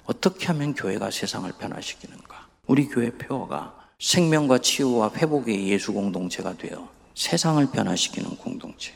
어떻게 0.06 0.46
하면 0.46 0.72
교회가 0.72 1.10
세상을 1.10 1.52
변화시키는가? 1.58 2.46
우리 2.66 2.86
교회 2.88 3.10
표어가 3.10 3.75
생명과 3.98 4.58
치유와 4.58 5.12
회복의 5.16 5.68
예수 5.68 5.92
공동체가 5.92 6.54
되어 6.56 6.88
세상을 7.14 7.64
변화시키는 7.70 8.36
공동체. 8.36 8.92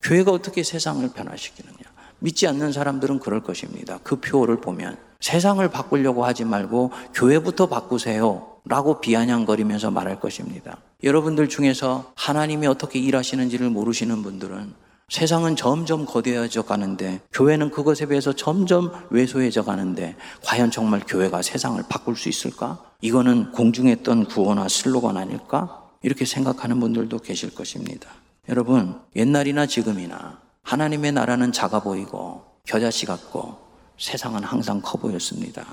교회가 0.00 0.30
어떻게 0.30 0.62
세상을 0.62 1.06
변화시키느냐? 1.12 1.74
믿지 2.20 2.46
않는 2.46 2.72
사람들은 2.72 3.18
그럴 3.18 3.42
것입니다. 3.42 3.98
그 4.02 4.20
표어를 4.20 4.60
보면 4.60 4.96
세상을 5.20 5.66
바꾸려고 5.70 6.24
하지 6.24 6.44
말고 6.44 6.92
교회부터 7.14 7.66
바꾸세요. 7.66 8.50
라고 8.66 9.00
비아냥거리면서 9.00 9.90
말할 9.90 10.20
것입니다. 10.20 10.78
여러분들 11.02 11.48
중에서 11.48 12.12
하나님이 12.14 12.66
어떻게 12.66 12.98
일하시는지를 12.98 13.68
모르시는 13.68 14.22
분들은 14.22 14.72
세상은 15.08 15.54
점점 15.54 16.06
거대해져 16.06 16.62
가는데 16.62 17.20
교회는 17.32 17.70
그것에 17.70 18.06
비해서 18.06 18.32
점점 18.32 18.90
왜소해져 19.10 19.62
가는데 19.62 20.16
과연 20.44 20.70
정말 20.70 21.02
교회가 21.06 21.42
세상을 21.42 21.82
바꿀 21.88 22.16
수 22.16 22.28
있을까? 22.28 22.82
이거는 23.00 23.52
공중에 23.52 23.96
떤 23.96 24.24
구호나 24.24 24.68
슬로건 24.68 25.16
아닐까? 25.16 25.82
이렇게 26.02 26.24
생각하는 26.24 26.80
분들도 26.80 27.18
계실 27.18 27.54
것입니다. 27.54 28.08
여러분, 28.48 28.98
옛날이나 29.14 29.66
지금이나 29.66 30.40
하나님의 30.62 31.12
나라는 31.12 31.52
작아 31.52 31.80
보이고 31.80 32.44
겨자씨 32.64 33.06
같고 33.06 33.58
세상은 33.98 34.42
항상 34.42 34.80
커 34.82 34.98
보였습니다. 34.98 35.64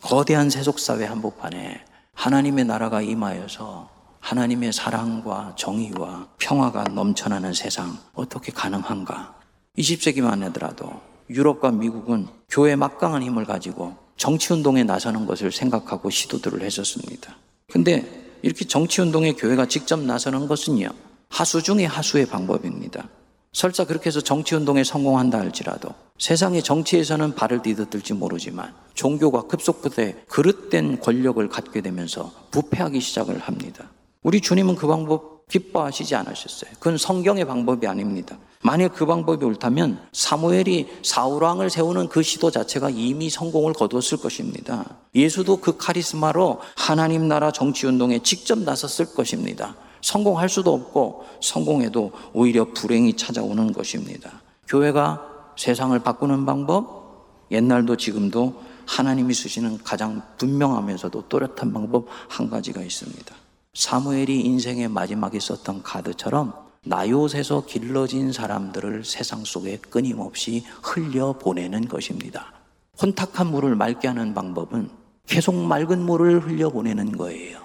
거대한 0.00 0.48
세속사회 0.48 1.04
한복판에 1.04 1.84
하나님의 2.14 2.64
나라가 2.64 3.02
임하여서 3.02 3.95
하나님의 4.26 4.72
사랑과 4.72 5.54
정의와 5.56 6.26
평화가 6.38 6.82
넘쳐나는 6.82 7.52
세상 7.52 7.96
어떻게 8.12 8.50
가능한가? 8.50 9.36
20세기만 9.78 10.40
하더라도 10.46 11.00
유럽과 11.30 11.70
미국은 11.70 12.26
교회 12.48 12.74
막강한 12.74 13.22
힘을 13.22 13.44
가지고 13.44 13.94
정치 14.16 14.52
운동에 14.52 14.82
나서는 14.82 15.26
것을 15.26 15.52
생각하고 15.52 16.10
시도들을 16.10 16.62
했었습니다. 16.62 17.36
근데 17.70 18.38
이렇게 18.42 18.64
정치 18.64 19.00
운동에 19.00 19.32
교회가 19.32 19.66
직접 19.66 20.00
나서는 20.00 20.48
것은요, 20.48 20.88
하수 21.28 21.62
중의 21.62 21.86
하수의 21.86 22.26
방법입니다. 22.26 23.08
설사 23.52 23.84
그렇게 23.84 24.08
해서 24.08 24.20
정치 24.20 24.56
운동에 24.56 24.82
성공한다 24.82 25.38
할지라도 25.38 25.90
세상의 26.18 26.64
정치에서는 26.64 27.36
발을 27.36 27.62
디뎌들지 27.62 28.14
모르지만 28.14 28.74
종교가 28.94 29.42
급속도에 29.42 30.24
그릇된 30.28 30.98
권력을 30.98 31.48
갖게 31.48 31.80
되면서 31.80 32.32
부패하기 32.50 32.98
시작을 33.00 33.38
합니다. 33.38 33.88
우리 34.26 34.40
주님은 34.40 34.74
그 34.74 34.88
방법 34.88 35.46
기뻐하시지 35.46 36.16
않으셨어요. 36.16 36.72
그건 36.80 36.98
성경의 36.98 37.44
방법이 37.44 37.86
아닙니다. 37.86 38.36
만약 38.60 38.92
그 38.92 39.06
방법이 39.06 39.44
옳다면 39.44 40.00
사무엘이 40.10 40.88
사울왕을 41.04 41.70
세우는 41.70 42.08
그 42.08 42.24
시도 42.24 42.50
자체가 42.50 42.90
이미 42.90 43.30
성공을 43.30 43.72
거두었을 43.74 44.18
것입니다. 44.18 44.84
예수도 45.14 45.58
그 45.58 45.76
카리스마로 45.76 46.58
하나님 46.74 47.28
나라 47.28 47.52
정치운동에 47.52 48.18
직접 48.24 48.58
나섰을 48.58 49.14
것입니다. 49.14 49.76
성공할 50.00 50.48
수도 50.48 50.74
없고 50.74 51.22
성공해도 51.40 52.10
오히려 52.32 52.64
불행이 52.74 53.14
찾아오는 53.16 53.72
것입니다. 53.72 54.42
교회가 54.66 55.52
세상을 55.56 55.96
바꾸는 56.00 56.44
방법, 56.46 57.46
옛날도 57.52 57.96
지금도 57.96 58.60
하나님이 58.86 59.32
쓰시는 59.34 59.78
가장 59.84 60.20
분명하면서도 60.36 61.28
또렷한 61.28 61.72
방법 61.72 62.08
한 62.28 62.50
가지가 62.50 62.82
있습니다. 62.82 63.45
사무엘이 63.76 64.40
인생의 64.40 64.88
마지막에 64.88 65.38
썼던 65.38 65.82
카드처럼 65.82 66.54
나요새서 66.84 67.66
길러진 67.66 68.32
사람들을 68.32 69.04
세상 69.04 69.44
속에 69.44 69.76
끊임없이 69.90 70.64
흘려 70.82 71.34
보내는 71.34 71.86
것입니다. 71.86 72.54
혼탁한 73.02 73.48
물을 73.48 73.76
맑게 73.76 74.08
하는 74.08 74.32
방법은 74.32 74.88
계속 75.26 75.54
맑은 75.54 76.00
물을 76.00 76.40
흘려 76.40 76.70
보내는 76.70 77.18
거예요. 77.18 77.58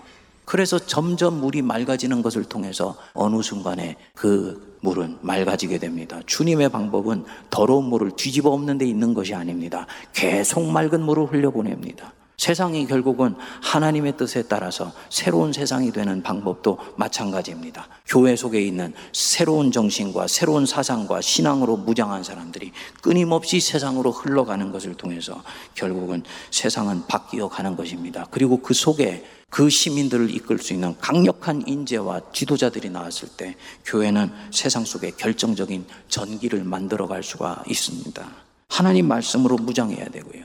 그래서 0.43 0.77
점점 0.77 1.39
물이 1.39 1.61
맑아지는 1.61 2.21
것을 2.21 2.43
통해서 2.43 2.97
어느 3.13 3.41
순간에 3.41 3.95
그 4.13 4.77
물은 4.81 5.19
맑아지게 5.21 5.77
됩니다. 5.77 6.19
주님의 6.25 6.67
방법은 6.69 7.23
더러운 7.49 7.85
물을 7.85 8.11
뒤집어 8.17 8.49
엎는 8.49 8.79
데 8.79 8.85
있는 8.85 9.13
것이 9.13 9.33
아닙니다. 9.33 9.87
계속 10.11 10.65
맑은 10.65 11.03
물을 11.03 11.31
흘려 11.31 11.51
보냅니다. 11.51 12.11
세상이 12.41 12.87
결국은 12.87 13.35
하나님의 13.61 14.17
뜻에 14.17 14.41
따라서 14.41 14.91
새로운 15.11 15.53
세상이 15.53 15.91
되는 15.91 16.23
방법도 16.23 16.79
마찬가지입니다. 16.95 17.87
교회 18.07 18.35
속에 18.35 18.59
있는 18.59 18.95
새로운 19.13 19.71
정신과 19.71 20.25
새로운 20.25 20.65
사상과 20.65 21.21
신앙으로 21.21 21.77
무장한 21.77 22.23
사람들이 22.23 22.71
끊임없이 22.99 23.59
세상으로 23.59 24.09
흘러가는 24.09 24.71
것을 24.71 24.95
통해서 24.95 25.43
결국은 25.75 26.23
세상은 26.49 27.05
바뀌어 27.05 27.47
가는 27.47 27.75
것입니다. 27.75 28.25
그리고 28.31 28.57
그 28.57 28.73
속에 28.73 29.23
그 29.51 29.69
시민들을 29.69 30.33
이끌 30.33 30.57
수 30.57 30.73
있는 30.73 30.97
강력한 30.97 31.61
인재와 31.67 32.21
지도자들이 32.33 32.89
나왔을 32.89 33.29
때 33.37 33.55
교회는 33.85 34.31
세상 34.49 34.83
속에 34.83 35.11
결정적인 35.11 35.85
전기를 36.07 36.63
만들어 36.63 37.05
갈 37.05 37.21
수가 37.21 37.63
있습니다. 37.69 38.27
하나님 38.67 39.07
말씀으로 39.07 39.57
무장해야 39.57 40.05
되고요. 40.05 40.43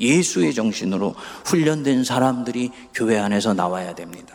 예수의 0.00 0.54
정신으로 0.54 1.14
훈련된 1.44 2.04
사람들이 2.04 2.70
교회 2.94 3.18
안에서 3.18 3.54
나와야 3.54 3.94
됩니다. 3.94 4.34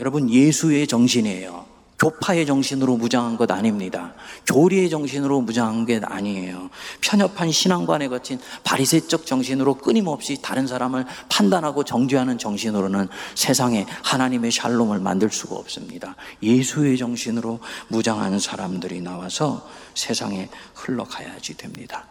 여러분, 0.00 0.30
예수의 0.30 0.86
정신이에요. 0.86 1.78
교파의 1.98 2.46
정신으로 2.46 2.96
무장한 2.96 3.36
것 3.36 3.50
아닙니다. 3.50 4.14
교리의 4.46 4.88
정신으로 4.88 5.40
무장한 5.40 5.84
게 5.84 6.00
아니에요. 6.02 6.70
편협한 7.00 7.50
신앙관에 7.50 8.06
거친 8.06 8.38
바리새적 8.62 9.26
정신으로 9.26 9.74
끊임없이 9.74 10.40
다른 10.40 10.68
사람을 10.68 11.04
판단하고 11.28 11.82
정죄하는 11.82 12.38
정신으로는 12.38 13.08
세상에 13.34 13.84
하나님의 14.04 14.52
샬롬을 14.52 15.00
만들 15.00 15.30
수가 15.30 15.56
없습니다. 15.56 16.14
예수의 16.40 16.98
정신으로 16.98 17.58
무장한 17.88 18.38
사람들이 18.38 19.00
나와서 19.00 19.68
세상에 19.94 20.48
흘러가야지 20.74 21.56
됩니다. 21.56 22.06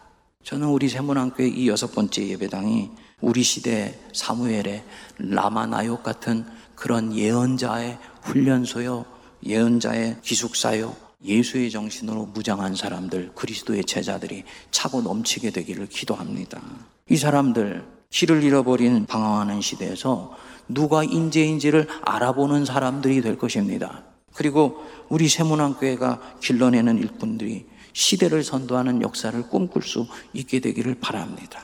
저는 0.47 0.69
우리 0.69 0.87
세문안교회 0.87 1.49
이 1.49 1.67
여섯 1.67 1.91
번째 1.91 2.25
예배당이 2.25 2.89
우리 3.19 3.43
시대 3.43 3.99
사무엘의 4.13 4.81
라마나욕 5.17 6.03
같은 6.03 6.45
그런 6.73 7.13
예언자의 7.13 7.97
훈련소요, 8.21 9.03
예언자의 9.45 10.19
기숙사요, 10.21 10.95
예수의 11.21 11.69
정신으로 11.69 12.27
무장한 12.27 12.75
사람들, 12.75 13.33
그리스도의 13.35 13.83
제자들이 13.83 14.45
차고 14.71 15.01
넘치게 15.01 15.49
되기를 15.49 15.87
기도합니다. 15.87 16.61
이 17.09 17.17
사람들, 17.17 17.85
길을 18.09 18.41
잃어버린 18.41 19.05
방황하는 19.05 19.59
시대에서 19.59 20.33
누가 20.69 21.03
인재인지를 21.03 21.89
알아보는 22.03 22.63
사람들이 22.63 23.21
될 23.21 23.37
것입니다. 23.37 24.05
그리고 24.33 24.81
우리 25.09 25.27
세문안교회가 25.27 26.37
길러내는 26.39 26.99
일꾼들이 26.99 27.65
시대를 27.97 28.43
선도하는 28.43 29.01
역사를 29.01 29.41
꿈꿀 29.49 29.81
수 29.81 30.05
있게 30.31 30.59
되기를 30.59 30.99
바랍니다. 30.99 31.63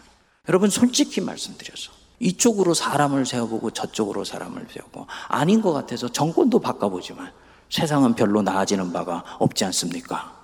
여러분 0.50 0.67
솔직히 0.67 1.22
말씀드려서 1.22 1.91
이쪽으로 2.19 2.74
사람을 2.74 3.28
세워보고 3.28 3.69
저쪽으로 3.69 4.24
사람을 4.24 4.65
세우고 4.67 5.06
아닌 5.28 5.62
것 5.62 5.74
같아서 5.74 6.08
정권도 6.08 6.60
바꿔보지만 6.60 7.32
세상은 7.69 8.15
별로 8.15 8.41
나아지는 8.41 8.91
바가 8.91 9.24
없지 9.39 9.63
않습니까? 9.65 10.36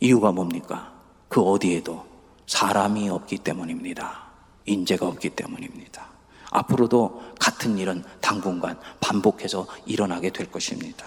이유가 0.00 0.32
뭡니까? 0.32 0.94
그 1.28 1.42
어디에도 1.42 2.06
사람이 2.46 3.10
없기 3.10 3.38
때문입니다. 3.38 4.22
인재가 4.64 5.06
없기 5.06 5.30
때문입니다. 5.30 6.06
앞으로도 6.52 7.34
같은 7.38 7.76
일은 7.76 8.02
당분간 8.22 8.80
반복해서 9.00 9.66
일어나게 9.84 10.30
될 10.30 10.50
것입니다. 10.50 11.06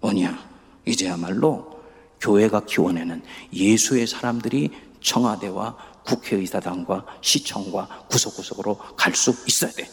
뭐냐? 0.00 0.38
이제야말로 0.84 1.75
교회가 2.20 2.64
키워내는 2.66 3.22
예수의 3.52 4.06
사람들이 4.06 4.70
청와대와 5.00 5.76
국회의사당과 6.04 7.04
시청과 7.20 8.06
구석구석으로 8.10 8.78
갈 8.96 9.14
수 9.14 9.34
있어야 9.46 9.70
돼. 9.72 9.88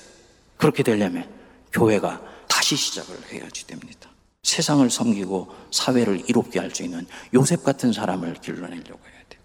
그렇게 0.58 0.84
되려면 0.84 1.30
교회가 1.72 2.22
다시 2.48 2.76
시작을 2.76 3.32
해야지 3.32 3.66
됩니다. 3.68 4.10
세상을 4.44 4.88
섬기고 4.90 5.54
사회를 5.72 6.24
이롭게 6.30 6.60
할 6.60 6.74
수 6.74 6.84
있는 6.84 7.06
요셉 7.34 7.64
같은 7.64 7.92
사람을 7.94 8.36
길러내려고 8.36 9.00
해야 9.06 9.24
되고 9.30 9.44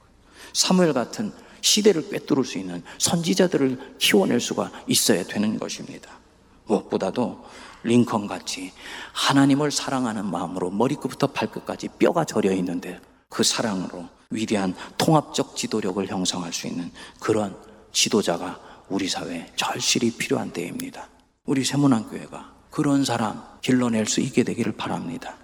사무엘 0.53 0.93
같은 0.93 1.33
시대를 1.61 2.09
꿰뚫을 2.11 2.45
수 2.45 2.59
있는 2.59 2.83
선지자들을 2.99 3.97
키워낼 3.99 4.41
수가 4.41 4.71
있어야 4.87 5.25
되는 5.25 5.59
것입니다. 5.59 6.19
무엇보다도 6.69 7.45
링컨 7.83 8.27
같이 8.27 8.73
하나님을 9.13 9.71
사랑하는 9.71 10.27
마음으로 10.27 10.71
머리끝부터 10.71 11.29
발끝까지 11.29 11.89
뼈가 11.99 12.25
저려 12.25 12.53
있는데 12.53 13.01
그 13.29 13.43
사랑으로 13.43 14.07
위대한 14.31 14.75
통합적 14.97 15.57
지도력을 15.57 16.07
형성할 16.07 16.53
수 16.53 16.67
있는 16.67 16.91
그런 17.19 17.57
지도자가 17.93 18.61
우리 18.89 19.09
사회에 19.09 19.51
절실히 19.57 20.11
필요한 20.13 20.51
때입니다. 20.51 21.09
우리 21.45 21.65
새문안교회가 21.65 22.53
그런 22.71 23.05
사람 23.05 23.43
길러낼 23.63 24.07
수 24.07 24.21
있게 24.21 24.45
되기를 24.45 24.73
바랍니다. 24.73 25.35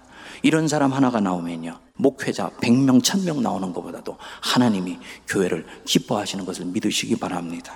이런 0.43 0.67
사람 0.67 0.93
하나가 0.93 1.19
나오면요. 1.19 1.79
목회자 1.95 2.49
100명, 2.61 3.01
1000명 3.01 3.41
나오는 3.41 3.73
것보다도 3.73 4.17
하나님이 4.41 4.99
교회를 5.27 5.65
기뻐하시는 5.85 6.45
것을 6.45 6.65
믿으시기 6.65 7.15
바랍니다. 7.15 7.75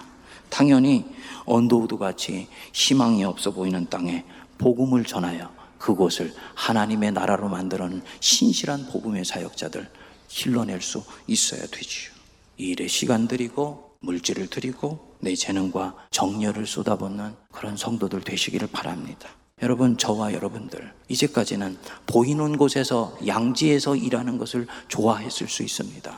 당연히 0.50 1.06
언더우드 1.46 1.98
같이 1.98 2.48
희망이 2.74 3.24
없어 3.24 3.52
보이는 3.52 3.88
땅에 3.90 4.26
복음을 4.58 5.06
전하여 5.06 5.52
그곳을 5.78 6.34
하나님의 6.56 7.14
나라로 7.14 7.48
만드는 7.50 8.04
신실한 8.20 8.88
복음의 8.88 9.26
사역자들 9.26 9.90
길러낼 10.28 10.82
수 10.82 11.04
있어야 11.28 11.62
되지요. 11.62 12.12
이 12.58 12.72
일에 12.72 12.88
시간 12.88 13.28
들이고 13.28 13.96
물질을 14.02 14.48
들이고 14.48 15.16
내 15.22 15.36
재능과 15.36 15.96
정열을 16.12 16.66
쏟아붓는 16.66 17.36
그런 17.52 17.76
성도들 17.76 18.22
되시기를 18.22 18.68
바랍니다. 18.72 19.30
여러분, 19.62 19.98
저와 19.98 20.34
여러분들, 20.34 20.94
이제까지는 21.10 21.78
보이는 22.06 22.56
곳에서 22.56 23.18
양지에서 23.28 23.98
일하는 23.98 24.38
것을 24.38 24.68
좋아했을 24.88 25.50
수 25.50 25.64
있습니다. 25.64 26.18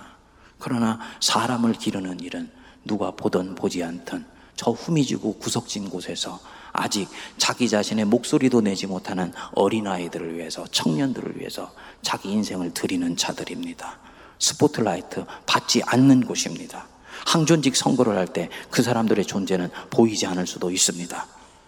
그러나 0.59 0.99
사람을 1.19 1.73
기르는 1.73 2.19
일은 2.19 2.51
누가 2.85 3.11
보든 3.11 3.55
보지 3.55 3.83
않든 3.83 4.25
저 4.55 4.71
후미지고 4.71 5.37
구석진 5.39 5.89
곳에서 5.89 6.39
아직 6.73 7.07
자기 7.37 7.67
자신의 7.67 8.05
목소리도 8.05 8.61
내지 8.61 8.87
못하는 8.87 9.33
어린아이들을 9.55 10.37
위해서, 10.37 10.65
청년들을 10.71 11.37
위해서 11.39 11.71
자기 12.01 12.29
인생을 12.31 12.73
드리는 12.73 13.17
자들입니다. 13.17 13.99
스포트라이트 14.39 15.25
받지 15.45 15.81
않는 15.83 16.25
곳입니다. 16.25 16.87
항존직 17.25 17.75
선거를 17.75 18.17
할 18.17 18.27
때 18.27 18.49
그 18.69 18.81
사람들의 18.83 19.25
존재는 19.25 19.69
보이지 19.89 20.25
않을 20.27 20.47
수도 20.47 20.71
있습니다. 20.71 21.27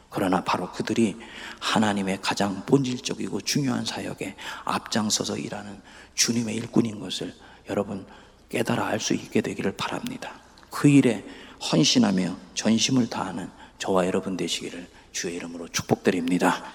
그러나 0.10 0.44
바로 0.44 0.72
그들이 0.72 1.18
하나님의 1.60 2.20
가장 2.22 2.64
본질적이고 2.66 3.42
중요한 3.42 3.84
사역에 3.86 4.36
앞장서서 4.64 5.38
일하는 5.38 5.82
주님의 6.16 6.56
일꾼인 6.56 7.00
것을 7.00 7.34
여러분 7.70 8.06
깨달아 8.50 8.86
알 8.88 9.00
수 9.00 9.14
있게 9.16 9.42
되기를 9.42 9.74
바랍니다. 9.74 10.43
그 10.74 10.88
일에 10.88 11.24
헌신하며 11.72 12.36
전심을 12.56 13.08
다하는 13.08 13.48
저와 13.78 14.08
여러분 14.08 14.36
되시기를 14.36 14.88
주의 15.12 15.36
이름으로 15.36 15.68
축복드립니다. 15.68 16.74